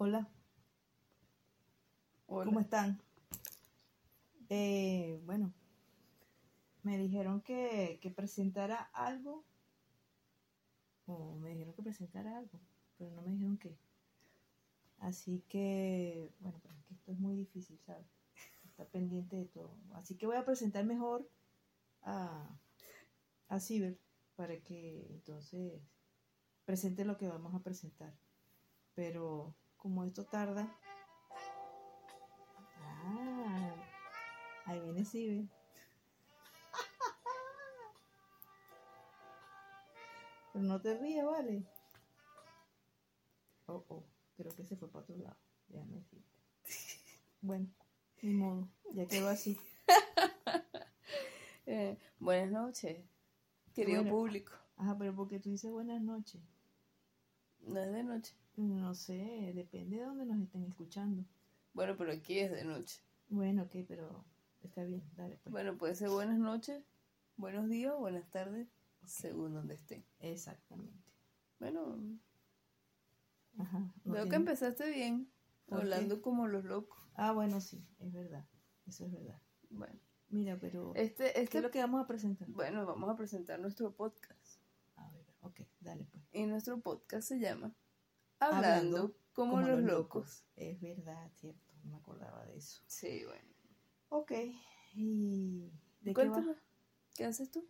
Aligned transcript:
Hola, 0.00 0.28
Hola. 2.28 2.44
¿cómo 2.44 2.60
están? 2.60 3.00
Eh, 4.48 5.20
bueno, 5.26 5.52
me 6.84 6.96
dijeron 6.96 7.40
que, 7.40 7.98
que 8.00 8.08
presentara 8.08 8.76
algo, 8.92 9.44
o 11.06 11.34
me 11.38 11.50
dijeron 11.50 11.74
que 11.74 11.82
presentara 11.82 12.38
algo, 12.38 12.60
pero 12.96 13.10
no 13.10 13.22
me 13.22 13.32
dijeron 13.32 13.58
qué. 13.58 13.76
Así 15.00 15.42
que, 15.48 16.30
bueno, 16.38 16.60
pero 16.62 16.76
es 16.76 16.84
que 16.84 16.94
esto 16.94 17.10
es 17.10 17.18
muy 17.18 17.34
difícil, 17.34 17.80
¿sabes? 17.84 18.06
Está 18.66 18.84
pendiente 18.84 19.34
de 19.34 19.46
todo. 19.46 19.74
Así 19.94 20.14
que 20.16 20.26
voy 20.26 20.36
a 20.36 20.44
presentar 20.44 20.84
mejor 20.84 21.28
a, 22.02 22.56
a 23.48 23.58
Ciber 23.58 23.98
para 24.36 24.60
que 24.60 25.08
entonces 25.10 25.82
presente 26.64 27.04
lo 27.04 27.16
que 27.16 27.26
vamos 27.26 27.52
a 27.52 27.64
presentar. 27.64 28.14
Pero 28.94 29.56
como 29.78 30.04
esto 30.04 30.24
tarda. 30.24 30.68
Ah, 32.82 33.72
ahí 34.66 34.80
viene 34.80 35.04
Ciber. 35.04 35.44
Pero 40.52 40.64
no 40.64 40.80
te 40.80 40.96
ríes, 40.98 41.24
¿vale? 41.24 41.62
Oh, 43.66 43.84
oh, 43.88 44.02
creo 44.36 44.54
que 44.54 44.64
se 44.64 44.76
fue 44.76 44.88
para 44.88 45.02
otro 45.04 45.16
lado. 45.16 45.36
Déjame 45.68 45.96
decirte. 45.96 46.28
Bueno, 47.40 47.68
ni 48.20 48.32
modo, 48.32 48.68
ya 48.92 49.06
quedó 49.06 49.28
así. 49.28 49.56
Eh, 51.70 51.98
buenas 52.18 52.50
noches, 52.50 52.98
querido 53.74 54.00
Bueno. 54.02 54.16
público. 54.16 54.52
Ajá, 54.78 54.96
pero 54.98 55.14
porque 55.14 55.38
tú 55.38 55.50
dices 55.50 55.70
buenas 55.70 56.00
noches. 56.00 56.40
No 57.60 57.78
es 57.78 57.92
de 57.92 58.02
noche. 58.04 58.32
No 58.58 58.92
sé, 58.92 59.52
depende 59.54 59.98
de 59.98 60.02
dónde 60.02 60.26
nos 60.26 60.40
estén 60.40 60.64
escuchando. 60.64 61.24
Bueno, 61.74 61.96
pero 61.96 62.10
aquí 62.10 62.40
es 62.40 62.50
de 62.50 62.64
noche. 62.64 63.00
Bueno, 63.28 63.62
ok, 63.62 63.86
pero 63.86 64.24
está 64.62 64.82
bien, 64.82 65.08
dale 65.14 65.36
pues. 65.36 65.52
Bueno, 65.52 65.78
puede 65.78 65.94
ser 65.94 66.08
buenas 66.08 66.40
noches, 66.40 66.82
buenos 67.36 67.68
días 67.68 67.96
buenas 67.96 68.28
tardes, 68.32 68.66
según 69.04 69.54
donde 69.54 69.74
estén. 69.74 70.04
Exactamente. 70.18 71.12
Bueno, 71.60 72.00
Ajá. 73.58 73.94
no 74.02 74.14
veo 74.14 74.28
que 74.28 74.34
empezaste 74.34 74.90
bien, 74.90 75.30
hablando 75.70 76.20
como 76.20 76.48
los 76.48 76.64
locos. 76.64 76.98
Ah, 77.14 77.30
bueno, 77.30 77.60
sí, 77.60 77.86
es 78.00 78.12
verdad. 78.12 78.44
Eso 78.88 79.06
es 79.06 79.12
verdad. 79.12 79.40
Bueno, 79.70 80.00
Mira, 80.30 80.58
pero 80.58 80.96
este, 80.96 81.32
¿qué 81.32 81.42
este, 81.42 81.58
es 81.58 81.62
lo 81.62 81.70
que 81.70 81.78
vamos 81.78 82.02
a 82.02 82.08
presentar? 82.08 82.48
bueno, 82.50 82.84
vamos 82.84 83.08
a 83.08 83.14
presentar 83.14 83.60
nuestro 83.60 83.94
podcast. 83.94 84.60
A 84.96 85.08
ver, 85.12 85.26
ok, 85.42 85.60
dale 85.78 86.06
pues. 86.06 86.24
Y 86.32 86.44
nuestro 86.46 86.80
podcast 86.80 87.28
se 87.28 87.38
llama 87.38 87.72
Hablando, 88.40 89.14
como, 89.32 89.60
los 89.60 89.80
locos. 89.80 90.44
Es 90.56 90.80
verdad, 90.80 91.30
cierto, 91.34 91.72
no 91.84 91.90
me 91.90 91.96
acordaba 91.96 92.44
de 92.46 92.56
eso. 92.56 92.82
Sí, 92.86 93.24
bueno. 93.24 93.48
Ok, 94.10 94.32
¿y 94.94 95.70
de 96.00 96.14
qué 96.14 96.28
va? 96.28 96.44
¿qué 97.14 97.24
haces 97.24 97.50
tú? 97.50 97.68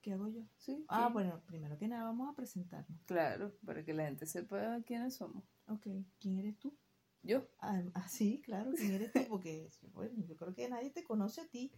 ¿Qué 0.00 0.12
hago 0.12 0.28
yo? 0.28 0.42
Sí. 0.56 0.84
Ah, 0.88 1.06
¿qué? 1.08 1.12
bueno, 1.12 1.42
primero 1.46 1.76
que 1.78 1.88
nada 1.88 2.04
vamos 2.04 2.30
a 2.30 2.34
presentarnos. 2.34 3.00
Claro, 3.06 3.52
para 3.66 3.84
que 3.84 3.92
la 3.92 4.04
gente 4.04 4.26
sepa 4.26 4.80
quiénes 4.86 5.16
somos. 5.16 5.44
Ok, 5.66 5.86
¿quién 6.18 6.38
eres 6.38 6.58
tú? 6.58 6.76
Yo. 7.22 7.46
Ah, 7.58 7.82
ah, 7.94 8.08
sí, 8.08 8.40
claro, 8.44 8.72
¿quién 8.76 8.92
eres 8.92 9.12
tú? 9.12 9.20
Porque 9.28 9.68
bueno, 9.92 10.24
yo 10.24 10.36
creo 10.36 10.54
que 10.54 10.68
nadie 10.68 10.90
te 10.90 11.04
conoce 11.04 11.40
a 11.40 11.48
ti. 11.48 11.72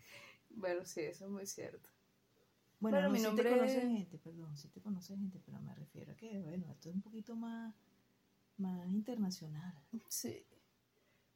Bueno, 0.51 0.85
sí, 0.85 1.01
eso 1.01 1.25
es 1.25 1.31
muy 1.31 1.47
cierto. 1.47 1.89
Bueno, 2.79 2.97
Bueno, 2.97 3.09
no, 3.09 3.15
mi 3.15 3.21
nombre 3.21 3.45
te 3.45 3.51
conoce 3.51 3.81
gente, 3.83 4.19
perdón, 4.19 4.57
sí 4.57 4.69
te 4.69 4.81
conoce 4.81 5.17
gente, 5.17 5.39
pero 5.45 5.61
me 5.61 5.75
refiero 5.75 6.13
a 6.13 6.17
que, 6.17 6.41
bueno, 6.41 6.71
esto 6.71 6.89
es 6.89 6.95
un 6.95 7.03
poquito 7.03 7.37
más, 7.37 7.75
más 8.61 8.87
internacional. 8.89 9.75
Sí. 10.09 10.47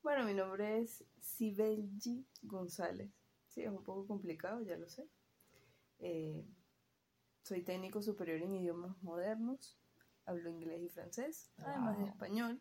Bueno, 0.03 0.25
mi 0.25 0.35
nombre 0.35 0.81
es 0.81 1.05
Sibelgi 1.19 2.27
González. 2.43 3.11
Sí, 3.49 3.63
es 3.63 3.71
un 3.71 3.83
poco 3.83 4.07
complicado, 4.07 4.63
ya 4.63 4.77
lo 4.77 4.89
sé. 4.89 5.09
Eh, 6.01 6.45
soy 7.43 7.63
técnico 7.63 8.03
superior 8.03 8.43
en 8.43 8.55
idiomas 8.55 9.03
modernos. 9.03 9.79
Hablo 10.27 10.51
inglés 10.51 10.83
y 10.83 10.89
francés, 10.89 11.51
además 11.59 11.99
de 11.99 12.05
español. 12.05 12.61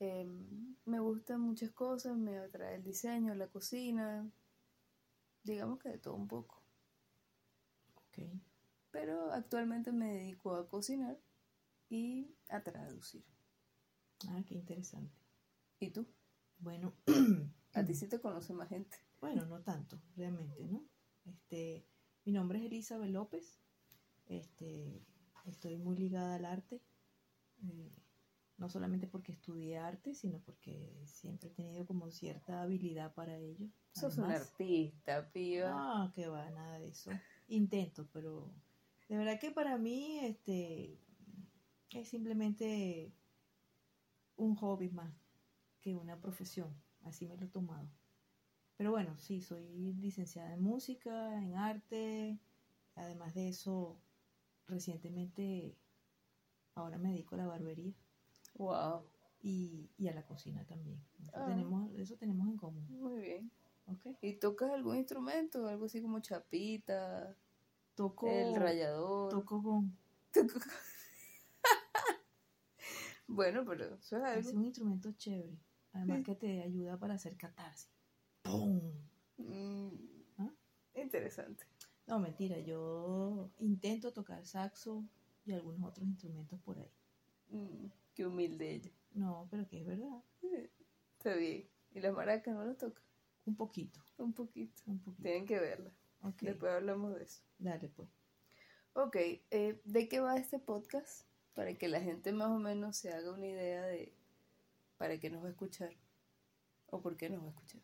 Eh, 0.00 0.26
me 0.86 1.00
gustan 1.00 1.40
muchas 1.40 1.70
cosas, 1.72 2.16
me 2.16 2.38
atrae 2.38 2.76
el 2.76 2.82
diseño, 2.82 3.34
la 3.34 3.48
cocina. 3.48 4.30
Digamos 5.42 5.78
que 5.78 5.90
de 5.90 5.98
todo 5.98 6.14
un 6.14 6.28
poco. 6.28 6.62
Ok, 7.96 8.24
Pero 8.90 9.32
actualmente 9.32 9.92
me 9.92 10.14
dedico 10.14 10.54
a 10.54 10.68
cocinar 10.68 11.18
y 11.88 12.36
a 12.48 12.62
traducir. 12.62 13.24
ah, 14.28 14.42
qué 14.46 14.54
interesante. 14.54 15.16
¿Y 15.80 15.90
tú? 15.90 16.06
Bueno, 16.58 16.94
A 17.74 17.84
ti 17.84 17.94
sí 17.94 18.08
te 18.08 18.20
conoce 18.20 18.52
más 18.54 18.68
gente. 18.68 18.96
bueno, 19.20 19.44
no 19.46 19.60
tanto, 19.62 20.00
realmente, 20.16 20.64
¿no? 20.64 20.84
Este, 21.26 21.86
mi 22.24 22.32
nombre 22.32 22.58
es 22.58 22.64
Elizabeth 22.64 23.10
López, 23.10 23.60
este, 24.26 25.04
estoy 25.44 25.76
muy 25.76 25.96
ligada 25.96 26.36
al 26.36 26.44
arte, 26.44 26.82
eh, 27.62 27.92
no 28.56 28.68
solamente 28.68 29.06
porque 29.06 29.32
estudié 29.32 29.78
arte, 29.78 30.14
sino 30.14 30.40
porque 30.40 31.02
siempre 31.04 31.50
he 31.50 31.52
tenido 31.52 31.86
como 31.86 32.10
cierta 32.10 32.62
habilidad 32.62 33.14
para 33.14 33.36
ello. 33.38 33.68
Sos 33.92 34.18
un 34.18 34.30
artista, 34.30 35.30
piba. 35.30 35.70
No, 35.70 36.12
que 36.12 36.26
va, 36.26 36.50
nada 36.50 36.78
de 36.78 36.88
eso. 36.88 37.10
Intento, 37.48 38.08
pero 38.12 38.52
de 39.08 39.16
verdad 39.16 39.38
que 39.38 39.50
para 39.50 39.78
mí 39.78 40.18
este 40.20 40.98
es 41.90 42.08
simplemente 42.08 43.12
un 44.36 44.54
hobby 44.56 44.88
más 44.90 45.12
que 45.80 45.94
una 45.94 46.20
profesión. 46.20 46.74
Así 47.04 47.26
me 47.26 47.36
lo 47.36 47.46
he 47.46 47.48
tomado. 47.48 47.88
Pero 48.76 48.90
bueno, 48.90 49.16
sí, 49.18 49.40
soy 49.40 49.94
licenciada 49.94 50.52
en 50.54 50.62
música, 50.62 51.36
en 51.42 51.54
arte. 51.56 52.38
Además 52.94 53.34
de 53.34 53.48
eso, 53.48 53.98
recientemente 54.66 55.76
ahora 56.74 56.98
me 56.98 57.10
dedico 57.10 57.34
a 57.34 57.38
la 57.38 57.46
barbería 57.46 57.92
Wow, 58.56 59.02
y, 59.40 59.90
y 59.96 60.08
a 60.08 60.14
la 60.14 60.24
cocina 60.26 60.64
también. 60.64 61.00
Eso, 61.20 61.32
Ah. 61.34 61.44
tenemos, 61.46 61.92
eso 61.96 62.16
tenemos 62.16 62.48
en 62.48 62.56
común. 62.56 62.86
muy 62.88 63.20
bien. 63.20 63.50
¿ok? 63.86 64.06
¿Y 64.20 64.34
tocas 64.34 64.70
algún 64.70 64.96
instrumento? 64.96 65.66
Algo 65.66 65.86
así 65.86 66.02
como 66.02 66.20
chapita, 66.20 67.36
Toco, 67.94 68.28
el 68.28 68.54
rallador. 68.54 69.30
toco 69.30 69.62
con 69.62 69.96
Toco- 70.32 70.60
bueno, 73.28 73.64
pero 73.64 73.94
eso 73.94 74.16
es 74.26 74.38
Es 74.38 74.46
algo. 74.48 74.58
un 74.58 74.64
instrumento 74.64 75.12
chévere. 75.12 75.58
Además 75.92 76.18
Sí. 76.18 76.24
que 76.24 76.34
te 76.34 76.62
ayuda 76.62 76.98
para 76.98 77.14
hacer 77.14 77.36
catarsis. 77.36 77.90
¡Pum! 78.42 78.92
Mm, 79.36 79.88
¿Ah? 80.38 80.50
Interesante. 80.94 81.64
No, 82.06 82.18
mentira. 82.18 82.58
Yo 82.60 83.50
intento 83.60 84.12
tocar 84.12 84.44
saxo 84.44 85.04
y 85.44 85.52
algunos 85.52 85.82
otros 85.88 86.06
instrumentos 86.06 86.60
por 86.60 86.78
ahí. 86.78 86.90
Mm, 87.50 87.86
qué 88.14 88.26
humilde 88.26 88.74
ella. 88.74 88.90
No, 89.14 89.46
pero 89.50 89.66
que 89.68 89.80
es 89.80 89.86
verdad. 89.86 90.22
Está 91.18 91.34
bien. 91.34 91.68
¿Y 91.92 92.00
la 92.00 92.12
maraca 92.12 92.52
no 92.52 92.64
la 92.64 92.74
toca? 92.74 93.02
Un 93.46 93.56
poquito. 93.56 94.00
Un 94.18 94.32
poquito. 94.32 94.82
Un 94.86 94.98
poquito. 95.00 95.22
Tienen 95.22 95.46
que 95.46 95.58
verla. 95.58 95.90
Después 96.40 96.72
hablamos 96.72 97.14
de 97.14 97.24
eso. 97.24 97.42
Dale, 97.58 97.88
pues. 97.88 98.08
Ok, 98.94 99.16
eh, 99.16 99.80
¿de 99.84 100.08
qué 100.08 100.20
va 100.20 100.36
este 100.36 100.58
podcast? 100.58 101.26
Para 101.54 101.74
que 101.74 101.88
la 101.88 102.00
gente 102.00 102.32
más 102.32 102.48
o 102.48 102.58
menos 102.58 102.96
se 102.96 103.12
haga 103.12 103.32
una 103.32 103.46
idea 103.46 103.84
de 103.86 104.12
para 104.96 105.18
qué 105.18 105.30
nos 105.30 105.42
va 105.42 105.48
a 105.48 105.50
escuchar 105.50 105.92
o 106.90 107.00
por 107.00 107.16
qué 107.16 107.30
nos 107.30 107.42
va 107.42 107.46
a 107.46 107.50
escuchar. 107.50 107.82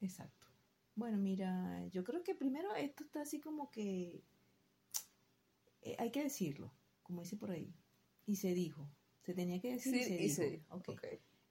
Exacto. 0.00 0.46
Bueno, 0.94 1.18
mira, 1.18 1.86
yo 1.88 2.04
creo 2.04 2.22
que 2.22 2.34
primero 2.34 2.74
esto 2.74 3.04
está 3.04 3.22
así 3.22 3.40
como 3.40 3.70
que 3.70 4.22
eh, 5.82 5.96
hay 5.98 6.10
que 6.10 6.22
decirlo, 6.22 6.72
como 7.02 7.22
dice 7.22 7.36
por 7.36 7.50
ahí. 7.50 7.72
Y 8.26 8.36
se 8.36 8.54
dijo. 8.54 8.88
Se 9.22 9.34
tenía 9.34 9.60
que 9.60 9.72
decir 9.72 9.94
y 9.94 10.04
se 10.04 10.14
y 10.14 10.18
dijo. 10.18 10.34
se 10.34 10.50
dijo. 10.50 10.74
Ok. 10.74 10.88
Ok. 10.90 11.04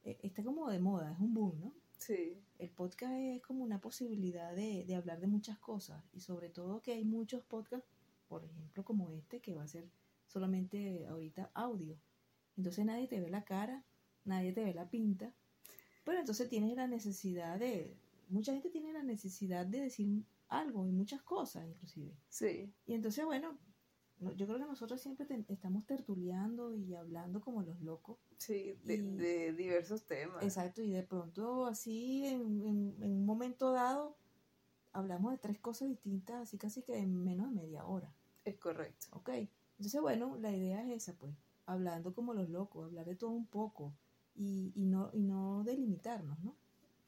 Eh, 0.03 0.17
está 0.23 0.43
como 0.43 0.69
de 0.69 0.79
moda, 0.79 1.11
es 1.11 1.19
un 1.19 1.33
boom, 1.33 1.59
¿no? 1.59 1.73
Sí, 1.97 2.41
El 2.57 2.69
podcast 2.69 3.13
es 3.13 3.41
como 3.41 3.63
una 3.63 3.81
posibilidad 3.81 4.55
de, 4.55 4.85
de 4.85 4.95
hablar 4.95 5.19
de 5.19 5.27
muchas 5.27 5.59
cosas 5.59 6.01
y 6.13 6.21
sobre 6.21 6.49
todo 6.49 6.81
que 6.81 6.93
hay 6.93 7.03
muchos 7.03 7.43
podcasts, 7.43 7.89
por 8.29 8.45
ejemplo 8.45 8.85
como 8.85 9.09
este, 9.09 9.41
que 9.41 9.53
va 9.53 9.63
a 9.63 9.67
ser 9.67 9.89
solamente 10.29 11.05
ahorita 11.07 11.51
audio. 11.53 11.97
Entonces 12.55 12.85
nadie 12.85 13.07
te 13.07 13.19
ve 13.19 13.29
la 13.29 13.43
cara, 13.43 13.83
nadie 14.25 14.53
te 14.53 14.63
ve 14.63 14.73
la 14.73 14.89
pinta, 14.89 15.33
pero 16.05 16.19
entonces 16.19 16.47
tienes 16.49 16.75
la 16.75 16.87
necesidad 16.87 17.59
de, 17.59 17.97
mucha 18.29 18.53
gente 18.53 18.69
tiene 18.69 18.93
la 18.93 19.03
necesidad 19.03 19.65
de 19.65 19.81
decir 19.81 20.23
algo 20.47 20.87
y 20.87 20.91
muchas 20.91 21.21
cosas 21.21 21.67
inclusive. 21.67 22.13
sí, 22.29 22.71
Y 22.85 22.93
entonces 22.93 23.25
bueno, 23.25 23.57
no- 24.19 24.33
yo 24.33 24.45
creo 24.45 24.59
que 24.59 24.65
nosotros 24.65 24.99
siempre 25.01 25.25
te- 25.25 25.45
estamos 25.51 25.85
tertuleando 25.85 26.73
y 26.73 26.93
hablando 26.95 27.39
como 27.41 27.61
los 27.63 27.79
locos. 27.81 28.17
sí, 28.37 28.73
de, 28.83 28.95
Y- 28.95 29.15
de 29.17 29.53
diversos 29.53 30.03
temas. 30.03 30.43
Exacto, 30.43 30.81
y 30.81 30.89
de 30.91 31.03
pronto 31.03 31.65
así 31.65 32.25
en, 32.25 32.41
en- 32.65 32.95
en 33.01 33.11
un 33.11 33.25
momento 33.25 33.71
dado 33.71 34.15
hablamos 34.91 35.31
de 35.31 35.37
tres 35.37 35.59
cosas 35.59 35.87
distintas, 35.87 36.41
así 36.41 36.57
casi 36.57 36.81
que 36.81 36.97
en 36.97 37.23
menos 37.23 37.49
de 37.49 37.55
media 37.61 37.85
hora, 37.85 38.11
Es 38.43 38.55
correcto. 38.57 39.07
¿ok? 39.11 39.29
Entonces, 39.79 40.01
bueno, 40.01 40.37
la 40.39 40.51
idea 40.55 40.83
es 40.83 41.03
esa, 41.03 41.17
pues, 41.17 41.33
hablando 41.65 42.13
como 42.13 42.33
los 42.33 42.49
locos, 42.49 42.85
hablar 42.85 43.05
de 43.05 43.15
todo 43.15 43.31
un 43.31 43.45
poco 43.47 43.93
y, 44.35 44.71
y 44.75 44.85
no, 44.85 45.09
y 45.13 45.21
no 45.21 45.63
delimitarnos, 45.63 46.39
¿no? 46.41 46.55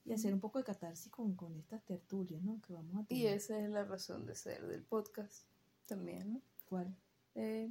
Y 0.03 0.13
hacer 0.13 0.33
un 0.33 0.39
poco 0.39 0.57
de 0.57 0.63
catarsis 0.65 1.11
con, 1.11 1.35
con 1.35 1.55
estas 1.57 1.83
tertulias, 1.83 2.41
¿no? 2.41 2.59
Que 2.61 2.73
vamos 2.73 3.03
a 3.03 3.03
tener. 3.05 3.23
Y 3.23 3.27
esa 3.27 3.59
es 3.59 3.69
la 3.69 3.83
razón 3.83 4.25
de 4.25 4.35
ser 4.35 4.65
del 4.65 4.81
podcast 4.83 5.43
también, 5.85 6.33
¿no? 6.33 6.41
¿Cuál? 6.69 6.95
Eh, 7.35 7.69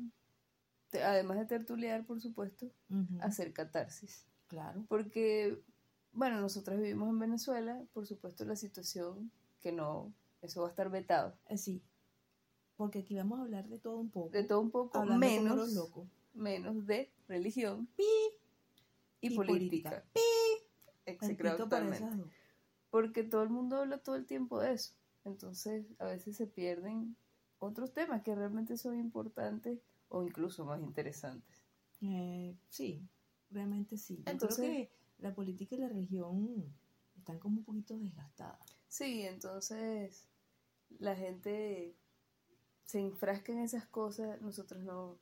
te- 0.90 1.02
además 1.02 1.38
de 1.38 1.46
tertuliar, 1.46 2.04
por 2.06 2.20
supuesto, 2.20 2.70
hacer 3.20 3.52
catarsis. 3.52 4.26
Claro. 4.46 4.84
Porque, 4.88 5.60
bueno, 6.12 6.40
nosotros 6.40 6.78
vivimos 6.78 7.08
en 7.08 7.18
Venezuela, 7.18 7.82
por 7.92 8.06
supuesto 8.06 8.44
la 8.44 8.56
situación 8.56 9.30
que 9.60 9.72
no, 9.72 10.12
eso 10.42 10.60
va 10.62 10.68
a 10.68 10.70
estar 10.70 10.88
vetado. 10.90 11.34
Eh, 11.48 11.58
sí. 11.58 11.82
Porque 12.80 13.00
aquí 13.00 13.14
vamos 13.14 13.38
a 13.38 13.42
hablar 13.42 13.68
de 13.68 13.78
todo 13.78 13.98
un 13.98 14.08
poco. 14.08 14.30
De 14.30 14.42
todo 14.42 14.58
un 14.62 14.70
poco, 14.70 14.96
hablando 14.96 15.20
menos, 15.26 15.54
los 15.54 15.72
locos. 15.74 16.08
menos 16.32 16.86
de 16.86 17.10
religión 17.28 17.86
y, 17.98 18.06
Y 19.20 19.36
política. 19.36 20.02
política. 20.02 20.04
Para 21.04 21.12
Exactamente. 21.84 22.24
Porque 22.88 23.22
todo 23.22 23.42
el 23.42 23.50
mundo 23.50 23.76
habla 23.76 23.98
todo 23.98 24.16
el 24.16 24.24
tiempo 24.24 24.58
de 24.60 24.72
eso. 24.72 24.94
Entonces, 25.26 25.84
a 25.98 26.06
veces 26.06 26.38
se 26.38 26.46
pierden 26.46 27.16
otros 27.58 27.92
temas 27.92 28.22
que 28.22 28.34
realmente 28.34 28.78
son 28.78 28.98
importantes 28.98 29.78
o 30.08 30.22
incluso 30.24 30.64
más 30.64 30.80
interesantes. 30.80 31.62
Eh, 32.00 32.56
sí, 32.70 33.06
realmente 33.50 33.98
sí. 33.98 34.22
Yo 34.24 34.32
Entonces- 34.32 34.56
creo 34.56 34.70
que 34.70 34.90
la 35.18 35.34
política 35.34 35.74
y 35.74 35.80
la 35.80 35.88
religión 35.88 36.64
están 37.18 37.38
como 37.40 37.58
un 37.58 37.64
poquito 37.64 37.98
desgastadas. 37.98 38.58
Sí, 38.88 39.20
entonces 39.20 40.24
la 40.98 41.14
gente 41.14 41.94
se 42.90 42.98
enfrasca 42.98 43.52
en 43.52 43.60
esas 43.60 43.86
cosas, 43.86 44.42
nosotros 44.42 44.82
no 44.82 45.16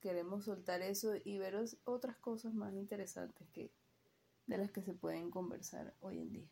queremos 0.00 0.46
soltar 0.46 0.80
eso 0.80 1.12
y 1.22 1.36
ver 1.36 1.62
otras 1.84 2.16
cosas 2.16 2.54
más 2.54 2.72
interesantes 2.72 3.46
que 3.50 3.70
de 4.46 4.56
las 4.56 4.70
que 4.70 4.80
se 4.80 4.94
pueden 4.94 5.30
conversar 5.30 5.92
hoy 6.00 6.20
en 6.20 6.32
día. 6.32 6.48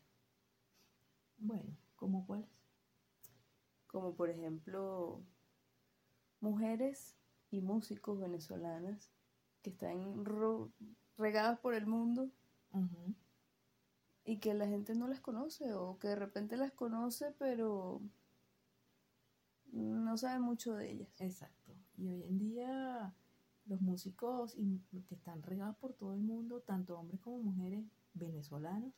Bueno, 1.39 1.75
¿como 1.95 2.27
cuáles? 2.27 2.47
Como 3.87 4.13
por 4.13 4.29
ejemplo 4.29 5.23
mujeres 6.41 7.15
y 7.49 7.61
músicos 7.61 8.19
venezolanas 8.19 9.09
que 9.63 9.71
están 9.71 10.23
regadas 11.17 11.57
por 11.57 11.73
el 11.73 11.87
mundo 11.87 12.29
y 14.25 14.37
que 14.37 14.53
la 14.53 14.67
gente 14.67 14.93
no 14.93 15.07
las 15.07 15.21
conoce 15.21 15.73
o 15.73 15.97
que 15.97 16.09
de 16.09 16.15
repente 16.17 16.55
las 16.55 16.71
conoce 16.71 17.33
pero 17.39 17.99
no 19.71 20.17
sabe 20.17 20.39
mucho 20.39 20.75
de 20.75 20.91
ellas. 20.91 21.09
Exacto. 21.19 21.73
Y 21.97 22.09
hoy 22.09 22.23
en 22.23 22.37
día 22.39 23.13
los 23.65 23.81
músicos 23.81 24.55
que 25.07 25.15
están 25.15 25.41
regados 25.43 25.75
por 25.77 25.93
todo 25.93 26.13
el 26.13 26.21
mundo, 26.21 26.61
tanto 26.61 26.97
hombres 26.97 27.21
como 27.21 27.39
mujeres 27.39 27.83
venezolanos, 28.13 28.91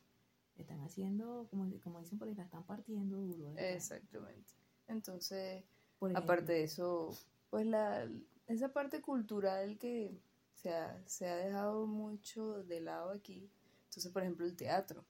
están 0.56 0.80
haciendo, 0.80 1.46
como, 1.50 1.68
como 1.80 2.00
dicen 2.00 2.18
por 2.18 2.28
ahí, 2.28 2.34
la 2.34 2.44
están 2.44 2.64
partiendo 2.64 3.18
duro. 3.18 3.52
Exactamente. 3.56 4.52
Entonces, 4.88 5.64
Por 5.98 6.10
ejemplo, 6.10 6.32
aparte 6.32 6.52
de 6.52 6.64
eso, 6.64 7.10
pues 7.50 7.66
la 7.66 8.08
esa 8.46 8.72
parte 8.72 9.00
cultural 9.00 9.78
que 9.78 10.18
se 10.54 10.72
ha, 10.72 11.02
se 11.06 11.26
ha 11.28 11.36
dejado 11.36 11.86
mucho 11.86 12.62
de 12.64 12.80
lado 12.80 13.10
aquí. 13.10 13.50
Entonces, 13.86 14.12
por 14.12 14.22
ejemplo, 14.22 14.46
el 14.46 14.54
teatro, 14.56 15.04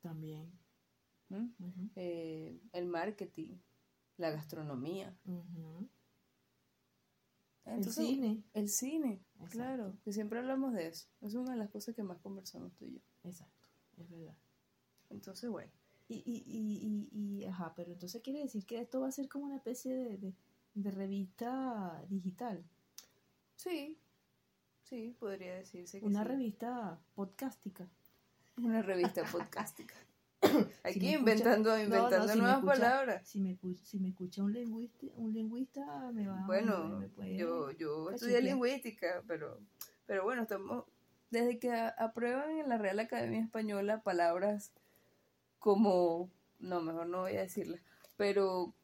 También. 0.00 0.50
¿m? 1.30 1.50
Ujú, 1.58 1.90
Eh, 1.96 2.58
el 2.72 2.86
marketing, 2.86 3.56
la 4.18 4.30
gastronomía. 4.30 5.16
Entonces, 7.64 7.98
el 7.98 8.06
cine. 8.06 8.42
El 8.54 8.68
cine, 8.68 9.20
Exacto. 9.34 9.50
claro, 9.50 9.98
que 10.02 10.12
siempre 10.12 10.38
hablamos 10.38 10.72
de 10.72 10.88
eso. 10.88 11.06
Es 11.20 11.34
una 11.34 11.52
de 11.52 11.58
las 11.58 11.70
cosas 11.70 11.94
que 11.94 12.02
más 12.02 12.18
conversamos 12.18 12.72
tú 12.74 12.84
y 12.86 12.94
yo. 12.94 13.00
Exacto, 13.24 13.68
es 13.98 14.08
verdad. 14.10 14.34
Entonces, 15.10 15.48
bueno, 15.50 15.70
Y, 16.08 16.16
y, 16.24 16.42
y, 16.46 17.08
y, 17.12 17.42
y, 17.42 17.44
ajá, 17.44 17.74
pero 17.76 17.92
entonces 17.92 18.22
quiere 18.22 18.40
decir 18.40 18.64
que 18.64 18.80
esto 18.80 19.00
va 19.00 19.08
a 19.08 19.12
ser 19.12 19.28
como 19.28 19.44
una 19.44 19.56
especie 19.56 19.94
de, 19.94 20.16
de, 20.16 20.34
de 20.74 20.90
revista 20.90 22.02
digital, 22.08 22.64
sí, 23.56 23.98
sí, 24.84 25.14
podría 25.18 25.54
decirse 25.56 26.00
que 26.00 26.06
una 26.06 26.22
sí. 26.22 26.28
revista 26.28 26.98
podcástica. 27.14 27.86
Una 28.56 28.80
revista 28.82 29.22
podcástica. 29.32 29.94
Aquí 30.84 30.98
escucha- 30.98 31.18
inventando, 31.18 31.70
No, 31.70 31.76
no, 31.76 31.82
inventando 31.84 32.28
si 32.28 32.38
nuevas 32.38 32.58
escucha- 32.58 32.72
palabras. 32.74 33.28
Si 33.28 33.40
me, 33.40 33.56
escu- 33.58 33.76
si 33.82 33.98
me 33.98 34.08
escucha 34.08 34.42
un 34.42 34.52
lingüista, 34.52 35.06
un 35.16 35.32
lingüista 35.32 36.10
me 36.12 36.26
va 36.28 36.44
Bueno, 36.46 36.88
me, 36.98 37.08
puede- 37.08 37.36
yo, 37.36 37.70
yo 37.72 38.10
estudié 38.10 38.40
lingüística, 38.42 39.22
pero, 39.26 39.58
pero 40.06 40.24
bueno, 40.24 40.42
estamos, 40.42 40.84
desde 41.30 41.58
que 41.58 41.72
aprueban 41.72 42.50
en 42.58 42.68
la 42.68 42.78
Real 42.78 42.98
Academia 43.00 43.40
Española 43.40 44.02
palabras 44.02 44.72
como, 45.58 46.30
no, 46.60 46.80
mejor 46.80 47.06
no 47.06 47.20
voy 47.22 47.36
a 47.36 47.40
decirlas, 47.42 47.80
pero 48.16 48.74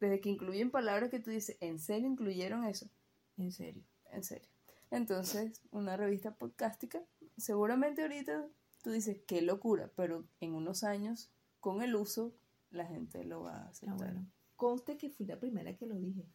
desde 0.00 0.20
que 0.20 0.30
incluyen 0.30 0.70
palabras 0.70 1.10
que 1.10 1.20
tú 1.20 1.30
dices, 1.30 1.56
¿en 1.60 1.78
serio 1.78 2.08
incluyeron 2.08 2.64
eso? 2.64 2.88
En 3.36 3.52
serio. 3.52 3.82
En 4.12 4.24
serio. 4.24 4.48
Entonces, 4.90 5.60
una 5.70 5.96
revista 5.96 6.32
podcástica, 6.34 7.00
seguramente 7.36 8.02
ahorita 8.02 8.46
tú 8.82 8.90
dices, 8.90 9.20
qué 9.26 9.42
locura, 9.42 9.90
pero 9.96 10.26
en 10.40 10.54
unos 10.54 10.84
años, 10.84 11.30
con 11.60 11.82
el 11.82 11.94
uso, 11.94 12.34
la 12.70 12.86
gente 12.86 13.24
lo 13.24 13.42
va 13.42 13.56
a 13.56 13.64
Ah, 13.64 13.68
aceptar. 13.68 13.96
bueno. 13.96 14.30
Conste 14.56 14.96
que 14.96 15.10
fui 15.10 15.26
la 15.26 15.38
primera 15.38 15.76
que 15.76 15.86
lo 15.86 15.96
dije. 15.96 16.26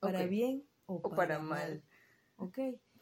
Para 0.00 0.24
bien 0.26 0.64
o, 0.86 0.96
O 0.96 1.10
para 1.10 1.38
mal. 1.38 1.82
Ok. 2.36 2.58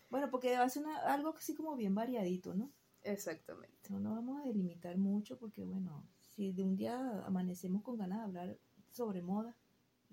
Bueno, 0.09 0.31
porque 0.31 0.57
va 0.57 0.63
a 0.65 0.69
ser 0.69 0.85
una- 0.85 0.99
algo 1.13 1.31
así 1.37 1.55
como 1.55 1.77
bien 1.77 1.95
variadito, 1.95 2.55
¿no? 2.55 2.73
Exactamente. 3.03 3.91
No 3.91 4.01
nos 4.01 4.15
vamos 4.15 4.41
a 4.41 4.45
delimitar 4.47 4.97
mucho 4.99 5.39
porque, 5.39 5.65
bueno, 5.65 6.07
si 6.21 6.53
de 6.53 6.63
un 6.63 6.77
día 6.77 6.99
amanecemos 7.25 7.83
con 7.83 7.97
ganas 7.99 8.19
de 8.19 8.25
hablar 8.25 8.59
sobre 8.91 9.23
moda, 9.23 9.57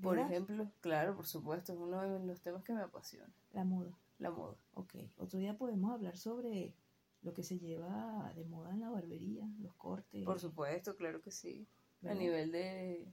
Por 0.02 0.16
¿verdad? 0.18 0.32
ejemplo, 0.32 0.72
claro, 0.82 1.16
por 1.16 1.26
supuesto, 1.26 1.74
es 1.74 1.80
uno 1.80 2.02
de 2.02 2.26
los 2.26 2.42
temas 2.42 2.64
que 2.64 2.74
me 2.74 2.82
apasiona, 2.82 3.32
La 3.52 3.64
moda. 3.64 3.98
la 4.20 4.32
moda. 4.32 4.56
Ok. 4.74 4.96
Otro 5.18 5.40
día 5.40 5.58
podemos 5.58 5.92
hablar 5.92 6.18
sobre 6.18 6.74
lo 7.24 7.34
que 7.34 7.44
se 7.44 7.58
lleva 7.58 8.32
de 8.36 8.46
moda 8.46 8.72
en 8.72 8.82
la 8.82 8.90
barbería, 8.90 9.48
los 9.62 9.74
cortes. 9.76 10.24
Por 10.24 10.40
supuesto, 10.40 10.96
claro 10.96 11.22
que 11.22 11.32
sí. 11.32 11.68
A 12.06 12.14
nivel 12.14 12.52
de, 12.52 13.08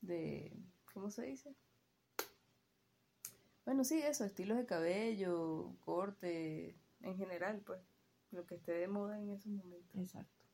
de, 0.00 0.52
¿cómo 0.94 1.10
se 1.10 1.26
dice? 1.26 1.54
Bueno, 3.64 3.82
sí, 3.82 3.98
eso, 3.98 4.24
estilos 4.24 4.56
de 4.58 4.64
cabello, 4.64 5.74
corte, 5.80 6.76
en 7.00 7.16
general, 7.16 7.60
pues, 7.66 7.80
lo 8.30 8.46
que 8.46 8.54
esté 8.54 8.72
de 8.72 8.86
moda 8.86 9.20
en 9.20 9.30
esos 9.30 9.50
momentos. 9.52 9.96
Exacto. 9.96 10.44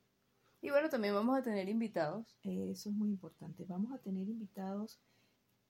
Y 0.62 0.70
bueno, 0.70 0.88
también 0.88 1.12
vamos 1.12 1.36
a 1.36 1.42
tener 1.42 1.68
invitados. 1.68 2.38
Eso 2.42 2.88
es 2.88 2.94
muy 2.94 3.10
importante. 3.10 3.64
Vamos 3.66 3.92
a 3.92 3.98
tener 3.98 4.28
invitados 4.28 4.98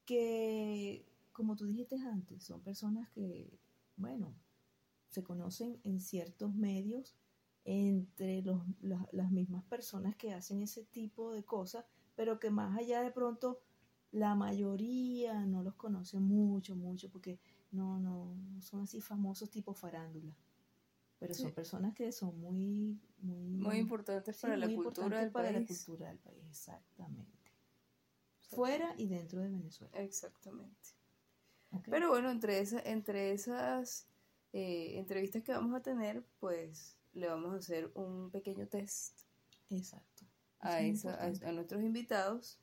que, 0.04 1.04
como 1.32 1.56
tú 1.56 1.66
dijiste 1.66 1.96
antes, 1.96 2.44
son 2.44 2.60
personas 2.60 3.08
que, 3.10 3.58
bueno, 3.96 4.34
se 5.12 5.22
conocen 5.22 5.78
en 5.84 6.00
ciertos 6.00 6.54
medios 6.54 7.14
entre 7.64 8.42
los, 8.42 8.62
la- 8.80 9.08
las 9.12 9.30
mismas 9.30 9.62
personas 9.64 10.16
que 10.16 10.32
hacen 10.32 10.62
ese 10.62 10.84
tipo 10.84 11.32
de 11.32 11.44
cosas, 11.44 11.84
pero 12.16 12.40
que 12.40 12.50
más 12.50 12.76
allá 12.76 13.02
de 13.02 13.12
pronto 13.12 13.60
la 14.10 14.34
mayoría 14.34 15.46
no 15.46 15.62
los 15.62 15.74
conoce 15.76 16.18
mucho, 16.18 16.74
mucho, 16.76 17.08
porque 17.10 17.38
no, 17.70 18.00
no, 18.00 18.34
son 18.60 18.82
así 18.82 19.00
famosos 19.00 19.50
tipo 19.50 19.74
farándula. 19.74 20.34
Pero 21.20 21.34
son 21.34 21.50
Sí. 21.50 21.54
personas 21.54 21.94
que 21.94 22.10
son 22.10 22.40
muy, 22.40 22.98
muy, 23.20 23.60
Muy 23.62 23.76
importantes 23.78 24.36
sí, 24.36 24.42
para 24.42 24.56
la 24.56 24.66
cultura 24.74 25.20
del 25.20 25.30
para 25.30 25.52
la 25.52 25.58
país. 25.58 25.84
cultura 25.86 26.08
del 26.08 26.18
país, 26.18 26.44
exactamente. 26.50 27.38
Fuera 28.50 28.94
y 28.98 29.06
dentro 29.08 29.40
de 29.40 29.48
Venezuela. 29.48 29.98
Exactamente. 29.98 30.90
Pero 31.88 32.08
bueno, 32.10 32.30
entre, 32.30 32.58
esa, 32.60 32.80
entre 32.80 33.32
esas 33.32 34.06
eh, 34.52 34.98
entrevistas 34.98 35.42
que 35.42 35.52
vamos 35.52 35.74
a 35.74 35.82
tener, 35.82 36.24
pues 36.38 36.98
le 37.12 37.28
vamos 37.28 37.54
a 37.54 37.56
hacer 37.58 37.90
un 37.94 38.30
pequeño 38.30 38.66
test 38.66 39.20
Exacto. 39.70 40.24
a, 40.60 40.80
Eso 40.80 41.10
nuestros 41.52 41.82
invitados. 41.82 42.58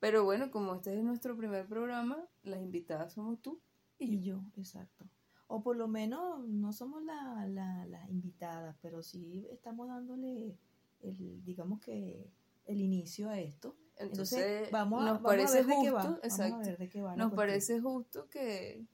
Pero 0.00 0.24
bueno, 0.24 0.50
como 0.50 0.74
este 0.74 0.96
es 0.96 1.02
nuestro 1.02 1.36
primer 1.36 1.66
programa, 1.66 2.26
las 2.42 2.60
invitadas 2.60 3.12
somos 3.14 3.40
tú 3.40 3.60
y 3.98 4.16
Y 4.16 4.22
yo. 4.22 4.42
exacto. 4.56 5.08
O 5.46 5.62
por 5.62 5.76
lo 5.76 5.88
menos 5.88 6.46
no 6.48 6.72
somos 6.72 7.02
la, 7.04 7.46
la, 7.46 7.86
la 7.86 8.08
invitada, 8.10 8.76
pero 8.82 9.02
sí 9.02 9.46
estamos 9.50 9.88
dándole, 9.88 10.58
el, 11.00 11.44
digamos 11.44 11.80
que, 11.80 12.30
el 12.66 12.80
inicio 12.80 13.28
a 13.28 13.38
esto. 13.38 13.76
Entonces, 13.96 14.38
Entonces, 14.38 14.70
vamos 14.72 15.02
a, 15.02 15.04
nos 15.04 15.22
vamos 15.22 15.24
a 15.24 15.28
parece 15.28 15.56
ver 15.58 15.66
de 15.66 15.70
qué 15.70 15.90
justo. 15.90 15.94
Vamos 15.94 16.18
a 16.22 16.26
exacto, 16.26 16.58
ver 16.58 16.78
de 16.78 16.88
qué 16.88 17.02
va 17.02 17.10
la 17.16 17.24
nos 17.24 17.32
parece 17.34 17.80
justo 17.80 18.28
que, 18.28 18.84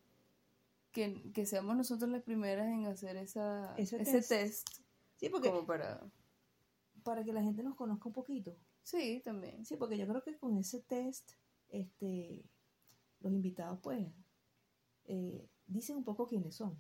que, 0.93 1.31
que 1.33 1.47
seamos 1.47 1.77
nosotros 1.77 2.11
las 2.11 2.23
primeras 2.23 2.67
en 2.67 2.87
hacer 2.87 3.17
esa, 3.17 3.75
Ese 3.77 4.01
ese, 4.03 4.23
test. 4.23 4.29
test, 4.29 4.69
Sí, 5.17 5.29
porque 5.29 5.49
como 5.51 5.67
para... 5.67 6.01
para 7.03 7.25
que 7.25 7.33
la 7.33 7.43
gente 7.43 7.63
nos 7.63 7.77
conozca 7.77 8.09
un 8.09 8.15
poquito. 8.15 8.57
Sí, 8.83 9.21
también. 9.25 9.65
Sí, 9.65 9.77
porque 9.77 9.99
yo 9.99 10.07
creo 10.09 10.23
que 10.23 10.37
con 10.39 10.57
ese 10.59 10.81
test, 10.81 11.33
este, 11.69 12.45
los 13.21 13.33
invitados, 13.33 13.79
pues, 13.83 14.07
eh, 15.05 15.49
dicen 15.67 15.97
un 15.97 16.05
poco 16.05 16.27
quiénes 16.27 16.55
son. 16.57 16.79